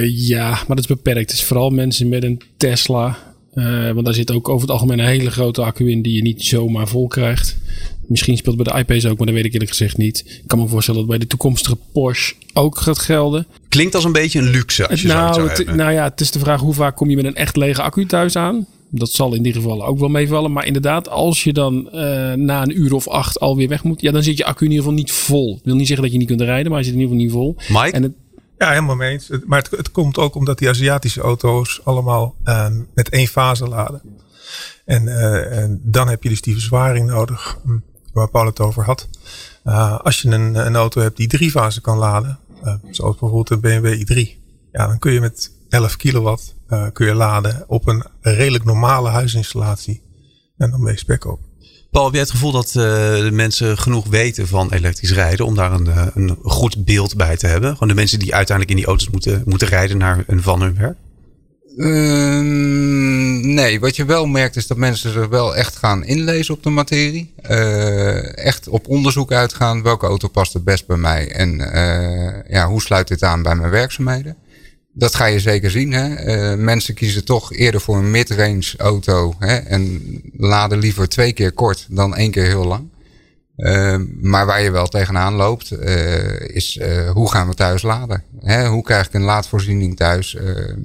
ja, 0.04 0.48
maar 0.50 0.64
dat 0.66 0.78
is 0.78 0.86
beperkt. 0.86 1.30
Het 1.30 1.40
is 1.40 1.44
vooral 1.44 1.70
mensen 1.70 2.08
met 2.08 2.22
een 2.22 2.42
Tesla. 2.56 3.18
want 3.94 4.04
daar 4.04 4.14
zit 4.14 4.30
ook 4.30 4.48
over 4.48 4.60
het 4.60 4.70
algemeen 4.70 4.98
een 4.98 5.06
hele 5.06 5.30
grote 5.30 5.62
accu 5.62 5.90
in 5.90 6.02
die 6.02 6.14
je 6.14 6.22
niet 6.22 6.44
zomaar 6.44 6.88
vol 6.88 7.06
krijgt. 7.06 7.56
Misschien 8.12 8.36
speelt 8.36 8.58
het 8.58 8.64
bij 8.64 8.84
de 8.84 8.94
IP's 8.94 9.04
ook, 9.04 9.18
maar 9.18 9.26
dat 9.26 9.34
weet 9.34 9.44
ik 9.44 9.52
eerlijk 9.52 9.70
gezegd 9.70 9.96
niet. 9.96 10.24
Ik 10.26 10.42
kan 10.46 10.58
me 10.58 10.68
voorstellen 10.68 11.00
dat 11.00 11.08
bij 11.08 11.18
de 11.18 11.26
toekomstige 11.26 11.76
Porsche 11.92 12.34
ook 12.52 12.78
gaat 12.78 12.98
gelden. 12.98 13.46
Klinkt 13.68 13.94
als 13.94 14.04
een 14.04 14.12
beetje 14.12 14.38
een 14.38 14.50
luxe 14.50 14.88
als 14.88 15.02
je 15.02 15.08
nou, 15.08 15.34
zou 15.34 15.48
het, 15.48 15.74
nou 15.74 15.92
ja, 15.92 16.04
het 16.04 16.20
is 16.20 16.30
de 16.30 16.38
vraag 16.38 16.60
hoe 16.60 16.74
vaak 16.74 16.96
kom 16.96 17.10
je 17.10 17.16
met 17.16 17.24
een 17.24 17.34
echt 17.34 17.56
lege 17.56 17.82
accu 17.82 18.06
thuis 18.06 18.36
aan? 18.36 18.66
Dat 18.90 19.10
zal 19.10 19.34
in 19.34 19.44
ieder 19.44 19.62
geval 19.62 19.86
ook 19.86 19.98
wel 19.98 20.08
meevallen. 20.08 20.52
Maar 20.52 20.66
inderdaad, 20.66 21.08
als 21.08 21.44
je 21.44 21.52
dan 21.52 21.88
uh, 21.92 22.32
na 22.32 22.62
een 22.62 22.80
uur 22.80 22.92
of 22.92 23.08
acht 23.08 23.40
alweer 23.40 23.68
weg 23.68 23.84
moet, 23.84 24.00
ja, 24.00 24.12
dan 24.12 24.22
zit 24.22 24.36
je 24.36 24.44
accu 24.44 24.64
in 24.64 24.70
ieder 24.70 24.84
geval 24.84 24.98
niet 24.98 25.12
vol. 25.12 25.56
Ik 25.56 25.64
wil 25.64 25.74
niet 25.74 25.86
zeggen 25.86 26.04
dat 26.04 26.12
je 26.12 26.18
niet 26.18 26.28
kunt 26.28 26.40
rijden, 26.40 26.66
maar 26.66 26.80
hij 26.80 26.88
zit 26.88 26.94
in 26.94 27.00
ieder 27.00 27.16
geval 27.16 27.44
niet 27.46 27.56
vol. 27.56 27.78
Mike? 27.82 27.96
En 27.96 28.02
het, 28.02 28.12
ja, 28.58 28.68
helemaal 28.68 28.96
mee 28.96 29.12
eens. 29.12 29.30
Maar 29.46 29.58
het, 29.58 29.70
het, 29.70 29.90
komt 29.90 30.18
ook 30.18 30.34
omdat 30.34 30.58
die 30.58 30.68
Aziatische 30.68 31.20
auto's 31.20 31.80
allemaal 31.84 32.34
uh, 32.44 32.66
met 32.94 33.08
één 33.08 33.26
fase 33.26 33.68
laden. 33.68 34.02
En, 34.84 35.02
uh, 35.02 35.58
en 35.58 35.80
dan 35.84 36.08
heb 36.08 36.22
je 36.22 36.28
dus 36.28 36.40
die 36.40 36.52
verzwaring 36.52 37.06
nodig 37.06 37.58
waar 38.12 38.28
Paul 38.28 38.46
het 38.46 38.60
over 38.60 38.84
had. 38.84 39.08
Uh, 39.64 39.98
als 39.98 40.22
je 40.22 40.28
een, 40.28 40.54
een, 40.54 40.76
auto 40.76 41.00
hebt 41.00 41.16
die 41.16 41.28
drie 41.28 41.50
fasen 41.50 41.82
kan 41.82 41.98
laden, 41.98 42.38
uh, 42.64 42.74
zoals 42.90 43.16
bijvoorbeeld 43.16 43.50
een 43.50 43.60
BMW 43.60 43.94
i3, 43.94 44.40
ja, 44.72 44.86
dan 44.86 44.98
kun 44.98 45.12
je 45.12 45.20
met 45.20 45.52
11 45.68 45.96
kilowatt 45.96 46.54
uh, 46.68 46.86
kun 46.92 47.06
je 47.06 47.14
laden 47.14 47.64
op 47.66 47.88
een 47.88 48.04
redelijk 48.20 48.64
normale 48.64 49.08
huisinstallatie. 49.08 50.02
En 50.56 50.70
dan 50.70 50.84
ben 50.84 50.92
je 50.92 50.98
spek 50.98 51.24
op. 51.24 51.40
Paul, 51.90 52.04
heb 52.04 52.12
jij 52.12 52.22
het 52.22 52.30
gevoel 52.30 52.52
dat 52.52 52.68
de 52.68 53.28
mensen 53.32 53.78
genoeg 53.78 54.06
weten 54.06 54.48
van 54.48 54.72
elektrisch 54.72 55.12
rijden 55.12 55.46
om 55.46 55.54
daar 55.54 55.72
een, 55.72 55.88
een 56.14 56.38
goed 56.42 56.84
beeld 56.84 57.16
bij 57.16 57.36
te 57.36 57.46
hebben? 57.46 57.72
Gewoon 57.72 57.88
de 57.88 57.94
mensen 57.94 58.18
die 58.18 58.34
uiteindelijk 58.34 58.76
in 58.76 58.82
die 58.84 58.86
auto's 58.86 59.10
moeten, 59.10 59.42
moeten 59.46 59.68
rijden 59.68 59.98
naar 59.98 60.24
en 60.26 60.42
van 60.42 60.62
hun 60.62 60.74
werk? 60.74 60.96
Uh, 61.76 62.40
nee, 63.54 63.80
wat 63.80 63.96
je 63.96 64.04
wel 64.04 64.26
merkt 64.26 64.56
is 64.56 64.66
dat 64.66 64.76
mensen 64.76 65.12
zich 65.12 65.28
wel 65.28 65.56
echt 65.56 65.76
gaan 65.76 66.04
inlezen 66.04 66.54
op 66.54 66.62
de 66.62 66.70
materie. 66.70 67.34
Uh, 67.50 68.36
echt 68.36 68.68
op 68.68 68.88
onderzoek 68.88 69.32
uitgaan. 69.32 69.82
Welke 69.82 70.06
auto 70.06 70.28
past 70.28 70.52
het 70.52 70.64
best 70.64 70.86
bij 70.86 70.96
mij? 70.96 71.32
En 71.32 71.60
uh, 71.60 72.52
ja, 72.52 72.66
hoe 72.66 72.82
sluit 72.82 73.08
dit 73.08 73.22
aan 73.22 73.42
bij 73.42 73.54
mijn 73.54 73.70
werkzaamheden? 73.70 74.36
Dat 74.94 75.14
ga 75.14 75.24
je 75.24 75.40
zeker 75.40 75.70
zien. 75.70 75.92
Hè? 75.92 76.56
mensen 76.56 76.94
kiezen 76.94 77.24
toch 77.24 77.52
eerder 77.52 77.80
voor 77.80 77.96
een 77.96 78.10
mid-range 78.10 78.74
auto. 78.76 79.34
Hè? 79.38 79.56
En 79.56 80.02
laden 80.36 80.78
liever 80.78 81.08
twee 81.08 81.32
keer 81.32 81.52
kort 81.52 81.86
dan 81.90 82.16
één 82.16 82.30
keer 82.30 82.46
heel 82.46 82.66
lang. 82.66 82.88
Uh, 83.62 83.96
maar 84.20 84.46
waar 84.46 84.62
je 84.62 84.70
wel 84.70 84.86
tegenaan 84.86 85.34
loopt, 85.34 85.72
uh, 85.72 86.40
is 86.40 86.76
uh, 86.76 87.10
hoe 87.10 87.30
gaan 87.30 87.48
we 87.48 87.54
thuis 87.54 87.82
laden? 87.82 88.22
Hè, 88.40 88.66
hoe 88.66 88.82
krijg 88.82 89.06
ik 89.06 89.14
een 89.14 89.22
laadvoorziening 89.22 89.96
thuis? 89.96 90.36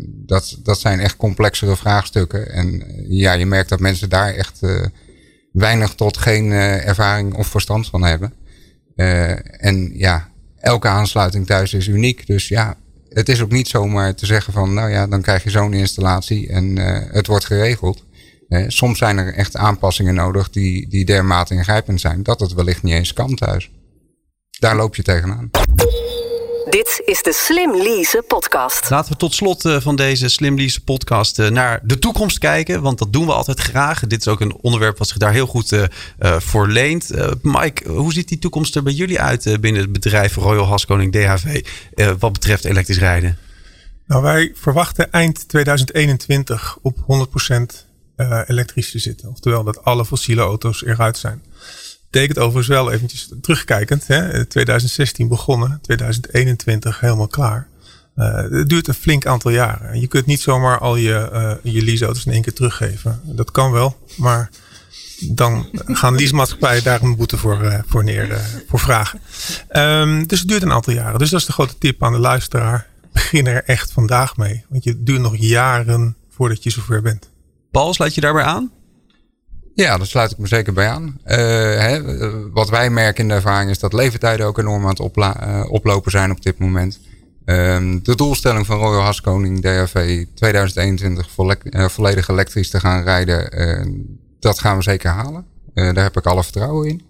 dat, 0.06 0.58
dat 0.64 0.80
zijn 0.80 1.00
echt 1.00 1.16
complexere 1.16 1.76
vraagstukken. 1.76 2.52
En 2.52 2.84
ja, 3.08 3.34
je 3.34 3.46
merkt 3.46 3.70
dat 3.70 3.80
mensen 3.80 4.10
daar 4.10 4.34
echt 4.34 4.60
weinig 5.52 5.94
tot 5.94 6.18
geen 6.18 6.52
ervaring 6.52 7.34
of 7.34 7.48
verstand 7.48 7.88
van 7.88 8.04
hebben. 8.04 8.34
en 9.58 9.92
ja, 9.94 10.30
elke 10.60 10.88
aansluiting 10.88 11.46
thuis 11.46 11.74
is 11.74 11.88
uniek. 11.88 12.28
Dus 12.28 12.48
ja, 12.48 12.76
het 13.10 13.30
is 13.30 13.42
ook 13.42 13.52
niet 13.52 13.68
zomaar 13.68 14.16
te 14.16 14.26
zeggen 14.26 14.54
van, 14.54 14.74
nou 14.74 14.90
ja, 14.90 15.08
dan 15.08 15.22
krijg 15.22 15.44
je 15.44 15.50
zo'n 15.50 15.74
installatie 15.74 16.50
en 16.50 16.76
het 17.12 17.28
wordt 17.28 17.46
geregeld. 17.46 18.04
Soms 18.50 18.98
zijn 18.98 19.18
er 19.18 19.34
echt 19.34 19.56
aanpassingen 19.56 20.14
nodig 20.14 20.50
die, 20.50 20.88
die 20.90 21.06
dermate 21.06 21.54
ingrijpend 21.54 22.02
zijn 22.02 22.24
dat 22.24 22.40
het 22.40 22.54
wellicht 22.54 22.84
niet 22.84 22.94
eens 22.94 23.14
kan 23.14 23.36
thuis. 23.36 23.72
Daar 24.60 24.76
loop 24.76 24.96
je 24.96 25.04
tegenaan. 25.04 25.50
Dit 26.70 27.02
is 27.06 27.24
de 27.24 27.34
Slim 27.34 27.76
Lease 27.76 28.24
podcast. 28.28 28.90
Laten 28.90 29.12
we 29.12 29.18
tot 29.18 29.34
slot 29.34 29.62
van 29.62 29.96
deze 29.96 30.30
Slim 30.30 30.56
Lease 30.56 30.84
podcast 30.84 31.38
naar 31.38 31.80
de 31.84 32.00
toekomst 32.00 32.38
kijken. 32.38 32.82
Want 32.82 32.98
dat 32.98 33.14
doen 33.14 33.26
we 33.26 33.34
altijd 33.34 33.60
graag. 33.60 34.08
Dit 34.08 34.20
is 34.20 34.28
ook 34.28 34.42
een 34.42 34.56
onderwerp 34.56 34.98
wat 34.98 35.08
zich 35.08 35.18
daar 35.18 35.32
heel 35.32 35.48
goed 35.48 35.72
uh, 35.72 35.84
voor 36.38 36.68
leent. 36.68 37.12
Mike, 37.42 37.90
hoe 37.90 38.14
ziet 38.14 38.28
die 38.28 38.40
toekomst 38.40 38.76
er 38.76 38.84
bij 38.84 38.94
jullie 38.94 39.20
uit 39.20 39.58
binnen 39.62 39.82
het 39.82 39.92
bedrijf 39.92 40.36
Royal 40.36 40.68
Haskoning 40.68 41.12
DHV 41.12 41.66
wat 42.20 42.34
betreft 42.34 42.66
elektrisch 42.66 43.00
rijden? 43.00 43.38
Nou, 44.08 44.22
wij 44.22 44.52
verwachten 44.56 45.12
eind 45.12 45.48
2021 45.48 46.78
op 46.82 46.98
100% 47.82 47.87
uh, 48.18 48.42
elektrisch 48.46 48.92
te 48.92 49.00
zitten. 49.00 49.30
Oftewel 49.30 49.64
dat 49.64 49.84
alle 49.84 50.06
fossiele 50.06 50.42
auto's 50.42 50.86
eruit 50.86 51.18
zijn. 51.18 51.44
Betekent 52.12 52.38
overigens 52.40 52.68
wel 52.68 52.92
eventjes 52.92 53.30
terugkijkend. 53.42 54.08
Hè, 54.08 54.46
2016 54.46 55.28
begonnen, 55.28 55.80
2021 55.82 57.00
helemaal 57.00 57.28
klaar. 57.28 57.68
Uh, 58.16 58.36
het 58.36 58.70
duurt 58.70 58.88
een 58.88 58.94
flink 58.94 59.26
aantal 59.26 59.52
jaren. 59.52 60.00
Je 60.00 60.08
kunt 60.08 60.26
niet 60.26 60.42
zomaar 60.42 60.80
al 60.80 60.96
je, 60.96 61.30
uh, 61.34 61.74
je 61.74 61.84
leaseauto's 61.84 62.26
in 62.26 62.32
één 62.32 62.42
keer 62.42 62.54
teruggeven. 62.54 63.22
Dat 63.24 63.52
kan 63.52 63.72
wel, 63.72 63.98
maar 64.16 64.50
dan 65.20 65.70
gaan 65.86 66.16
leasemaatschappijen 66.16 66.84
daar 66.84 67.02
een 67.02 67.16
boete 67.16 67.38
voor, 67.38 67.84
voor, 67.88 68.04
neer, 68.04 68.42
voor 68.68 68.80
vragen. 68.80 69.22
Um, 69.72 70.28
dus 70.28 70.40
het 70.40 70.48
duurt 70.48 70.62
een 70.62 70.72
aantal 70.72 70.94
jaren. 70.94 71.20
Dus 71.20 71.30
dat 71.30 71.40
is 71.40 71.46
de 71.46 71.52
grote 71.52 71.78
tip 71.78 72.04
aan 72.04 72.12
de 72.12 72.20
luisteraar. 72.20 72.88
Begin 73.14 73.48
er 73.48 73.64
echt 73.64 73.92
vandaag 73.92 74.38
mee. 74.38 74.66
Want 74.70 74.84
je 74.84 75.04
duurt 75.04 75.22
nog 75.22 75.36
jaren 75.38 76.16
voordat 76.30 76.64
je 76.64 76.70
zover 76.70 77.02
bent. 77.02 77.30
Paul, 77.72 77.94
sluit 77.94 78.16
je 78.16 78.22
daarbij 78.22 78.44
aan? 78.44 78.72
Ja, 79.76 79.98
daar 79.98 80.08
sluit 80.08 80.32
ik 80.32 80.38
me 80.38 80.48
zeker 80.48 80.74
bij 80.74 80.90
aan. 80.90 81.20
Uh, 81.26 81.36
hè, 81.36 82.02
wat 82.52 82.70
wij 82.70 82.90
merken 82.90 83.22
in 83.24 83.28
de 83.28 83.34
ervaring 83.34 83.70
is 83.70 83.80
dat 83.80 83.94
leeftijden 83.94 84.46
ook 84.46 84.58
enorm 84.58 84.84
aan 84.84 84.90
het 84.90 85.18
uh, 85.18 85.64
oplopen 85.70 86.12
zijn 86.12 86.32
op 86.32 86.42
dit 86.42 86.60
moment. 86.60 87.00
Ehm, 87.46 88.00
de 88.04 88.16
doelstelling 88.16 88.66
van 88.66 88.78
Royal 88.78 89.02
Haskoning 89.02 89.62
DHV 89.62 90.26
2021 90.34 91.30
volledig 91.92 92.28
elektrisch 92.28 92.70
te 92.70 92.80
gaan 92.80 93.04
rijden, 93.04 94.08
dat 94.40 94.60
gaan 94.60 94.78
we 94.78 94.84
zeker 94.84 95.10
halen. 95.10 95.46
daar 95.74 96.04
heb 96.04 96.18
ik 96.18 96.26
alle 96.26 96.44
vertrouwen 96.44 96.88
in. 96.88 97.07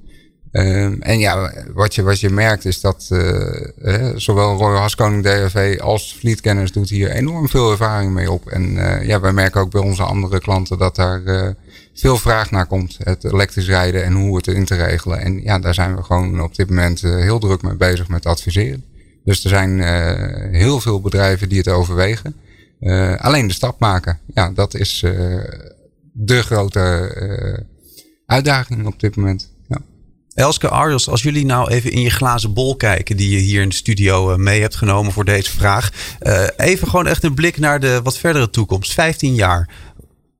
Ehm, 0.51 1.01
en 1.01 1.19
ja, 1.19 1.53
wat 1.73 1.95
je, 1.95 2.03
wat 2.03 2.19
je 2.19 2.29
merkt 2.29 2.65
is 2.65 2.81
dat 2.81 3.09
uh, 3.11 4.09
zowel 4.15 4.57
Royal 4.57 4.79
Haskoning 4.79 5.23
DRV 5.23 5.79
als 5.81 6.15
Fleet 6.19 6.73
doet 6.73 6.89
hier 6.89 7.11
enorm 7.11 7.49
veel 7.49 7.71
ervaring 7.71 8.13
mee 8.13 8.31
op. 8.31 8.47
En 8.47 8.71
uh, 8.71 9.07
ja, 9.07 9.19
wij 9.19 9.33
merken 9.33 9.61
ook 9.61 9.71
bij 9.71 9.81
onze 9.81 10.03
andere 10.03 10.39
klanten 10.39 10.77
dat 10.77 10.95
daar 10.95 11.21
uh, 11.21 11.47
veel 11.93 12.17
vraag 12.17 12.51
naar 12.51 12.65
komt. 12.65 12.97
Het 13.03 13.23
elektrisch 13.23 13.67
rijden 13.67 14.03
en 14.03 14.13
hoe 14.13 14.35
het 14.35 14.47
in 14.47 14.65
te 14.65 14.75
regelen. 14.75 15.21
En 15.21 15.43
ja, 15.43 15.59
daar 15.59 15.73
zijn 15.73 15.95
we 15.95 16.03
gewoon 16.03 16.41
op 16.41 16.55
dit 16.55 16.69
moment 16.69 17.01
heel 17.01 17.39
druk 17.39 17.61
mee 17.61 17.75
bezig 17.75 18.07
met 18.07 18.25
adviseren. 18.25 18.83
Dus 19.23 19.43
er 19.43 19.49
zijn 19.49 19.81
heel 20.53 20.79
veel 20.79 21.01
bedrijven 21.01 21.49
die 21.49 21.57
het 21.57 21.67
overwegen. 21.67 22.35
alleen 23.17 23.47
de 23.47 23.53
stap 23.53 23.79
maken, 23.79 24.19
ja, 24.33 24.51
dat 24.51 24.73
is 24.73 24.99
de 26.11 26.41
grote 26.43 27.11
uitdaging 28.25 28.85
op 28.85 28.99
dit 28.99 29.15
moment. 29.15 29.49
Elske 30.37 30.69
Arjos, 30.69 31.09
als 31.09 31.21
jullie 31.21 31.45
nou 31.45 31.71
even 31.71 31.91
in 31.91 32.01
je 32.01 32.09
glazen 32.09 32.53
bol 32.53 32.75
kijken, 32.75 33.17
die 33.17 33.29
je 33.29 33.37
hier 33.37 33.61
in 33.61 33.69
de 33.69 33.75
studio 33.75 34.31
eh, 34.31 34.37
mee 34.37 34.61
hebt 34.61 34.75
genomen 34.75 35.11
voor 35.11 35.25
deze 35.25 35.51
vraag. 35.51 35.91
Uh, 36.21 36.47
even 36.57 36.87
gewoon 36.87 37.07
echt 37.07 37.23
een 37.23 37.33
blik 37.33 37.57
naar 37.57 37.79
de 37.79 37.99
wat 38.03 38.17
verdere 38.17 38.49
toekomst. 38.49 38.93
15 38.93 39.35
jaar. 39.35 39.69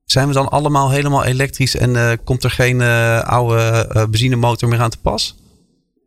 Zijn 0.04 0.28
we 0.28 0.34
dan 0.34 0.48
allemaal 0.48 0.90
helemaal 0.90 1.24
elektrisch 1.24 1.76
en 1.76 1.90
uh, 1.90 2.12
komt 2.24 2.44
er 2.44 2.50
geen 2.50 2.82
oude 3.22 3.88
benzinemotor 4.10 4.68
meer 4.68 4.80
aan 4.80 4.90
te 4.90 4.98
pas? 5.02 5.36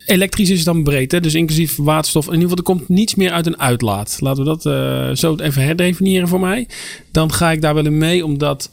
Elektrisch 0.06 0.49
is 0.49 0.63
dan 0.63 0.84
breed, 0.84 1.12
hè? 1.12 1.19
dus 1.19 1.34
inclusief 1.34 1.75
waterstof. 1.75 2.25
In 2.25 2.34
ieder 2.34 2.49
geval, 2.49 2.65
er 2.65 2.75
komt 2.75 2.89
niets 2.89 3.15
meer 3.15 3.32
uit 3.32 3.45
een 3.45 3.60
uitlaat. 3.60 4.17
Laten 4.19 4.43
we 4.43 4.49
dat 4.49 5.17
zo 5.17 5.36
even 5.36 5.63
herdefiniëren 5.63 6.27
voor 6.27 6.39
mij. 6.39 6.67
Dan 7.12 7.34
ga 7.34 7.51
ik 7.51 7.62
daar 7.62 7.73
wel 7.73 7.86
in 7.86 7.97
mee, 7.97 8.25
omdat 8.25 8.69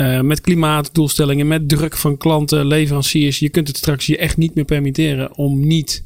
uh, 0.00 0.20
met 0.20 0.40
klimaatdoelstellingen, 0.40 1.46
met 1.46 1.68
druk 1.68 1.96
van 1.96 2.16
klanten, 2.16 2.66
leveranciers. 2.66 3.38
Je 3.38 3.48
kunt 3.48 3.68
het 3.68 3.76
straks 3.76 4.06
je 4.06 4.16
echt 4.16 4.36
niet 4.36 4.54
meer 4.54 4.64
permitteren 4.64 5.36
om 5.36 5.66
niet 5.66 6.04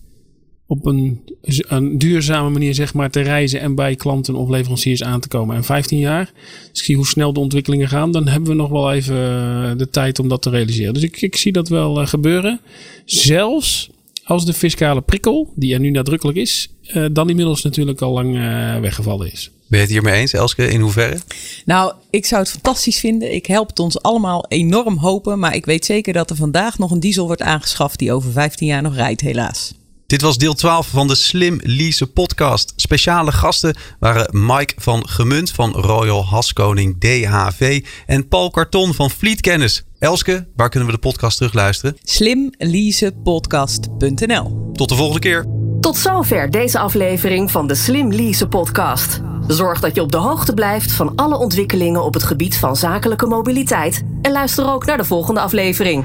op 0.67 0.87
een, 0.87 1.21
een 1.43 1.99
duurzame 1.99 2.51
manier 2.51 2.75
zeg 2.75 2.95
maar, 2.95 3.11
te 3.11 3.21
reizen 3.21 3.61
en 3.61 3.75
bij 3.75 3.95
klanten 3.95 4.35
of 4.35 4.49
leveranciers 4.49 5.03
aan 5.03 5.21
te 5.21 5.29
komen. 5.29 5.57
En 5.57 5.65
15 5.65 5.99
jaar, 5.99 6.33
als 6.71 6.79
ik 6.79 6.85
zie 6.85 6.97
hoe 6.97 7.07
snel 7.07 7.33
de 7.33 7.41
ontwikkelingen 7.41 7.89
gaan, 7.89 8.13
dan 8.13 8.29
hebben 8.29 8.49
we 8.49 8.57
nog 8.57 8.71
wel 8.71 8.93
even 8.93 9.17
eh, 9.17 9.77
de 9.77 9.91
tijd 9.91 10.19
om 10.19 10.29
dat 10.29 10.43
te 10.43 10.51
realiseren. 10.51 10.95
Dus 10.95 11.03
ik, 11.03 11.21
ik 11.21 11.37
zie 11.37 11.53
dat 11.53 11.69
wel 11.69 12.01
uh, 12.01 12.07
gebeuren. 12.07 12.61
Zelfs 13.05 13.91
als 14.25 14.45
de 14.45 14.53
fiscale 14.53 15.01
prikkel, 15.01 15.53
die 15.55 15.75
er 15.75 15.81
nu 15.81 15.91
nadrukkelijk 15.91 16.39
is, 16.39 16.69
uh, 16.95 17.07
dan 17.13 17.29
inmiddels 17.29 17.63
natuurlijk 17.63 18.01
al 18.01 18.13
lang 18.13 18.33
weggevallen 18.81 19.33
is. 19.33 19.51
Ben 19.67 19.79
je 19.79 19.85
het 19.85 19.95
hiermee 19.95 20.21
eens, 20.21 20.33
Elske? 20.33 20.69
In 20.69 20.81
hoeverre? 20.81 21.19
Nou, 21.65 21.93
ik 22.11 22.27
zou 22.27 22.43
het 22.43 22.51
fantastisch 22.51 23.01
vinden. 23.01 23.35
Ik 23.35 23.47
help 23.47 23.69
het 23.69 23.79
ons 23.79 24.03
allemaal 24.03 24.45
enorm 24.49 24.97
hopen. 24.99 25.39
Maar 25.39 25.55
ik 25.55 25.65
weet 25.65 25.85
zeker 25.85 26.13
dat 26.13 26.31
er 26.31 26.37
vandaag 26.37 26.79
nog 26.79 26.91
een 26.91 27.01
diesel 27.01 27.27
wordt 27.27 27.43
aangeschaft 27.43 27.99
die 27.99 28.13
over 28.13 28.33
15 28.33 28.67
jaar 28.67 28.83
nog 28.83 28.95
rijdt, 28.95 29.21
helaas. 29.21 29.75
Dit 30.07 30.23
was 30.23 30.39
deel 30.39 30.55
12 30.55 30.87
van 30.87 31.09
de 31.09 31.15
Slim 31.15 31.61
Lease 31.63 32.07
podcast. 32.07 32.73
Speciale 32.77 33.33
gasten 33.33 33.77
waren 33.99 34.47
Mike 34.47 34.75
van 34.77 35.09
Gemunt 35.09 35.51
van 35.51 35.73
Royal 35.73 36.27
Haskoning 36.27 37.01
DHV 37.01 37.85
en 38.07 38.29
Paul 38.29 38.51
Karton 38.51 38.95
van 38.95 39.11
Fleetkennis. 39.11 39.85
Elske, 39.99 40.47
waar 40.57 40.69
kunnen 40.69 40.89
we 40.89 40.95
de 40.95 41.01
podcast 41.01 41.37
terugluisteren? 41.37 41.97
slimleasepodcast.nl 42.03 44.71
Tot 44.73 44.89
de 44.89 44.95
volgende 44.95 45.21
keer. 45.21 45.47
Tot 45.81 45.97
zover 45.97 46.51
deze 46.51 46.79
aflevering 46.79 47.51
van 47.51 47.67
de 47.67 47.75
Slim 47.75 48.13
Lease 48.13 48.49
podcast. 48.49 49.21
Zorg 49.47 49.81
dat 49.81 49.95
je 49.95 50.03
op 50.03 50.13
de 50.13 50.19
hoogte 50.19 50.55
blijft 50.55 50.93
van 50.93 51.13
alle 51.17 51.37
ontwikkelingen 51.37 52.05
op 52.05 52.15
het 52.15 52.23
gebied 52.23 52.57
van 52.57 52.77
zakelijke 52.77 53.27
mobiliteit. 53.27 54.03
En 54.23 54.33
luister 54.33 54.73
ook 54.73 54.87
naar 54.87 54.97
de 54.97 55.05
volgende 55.05 55.41
aflevering. 55.41 56.05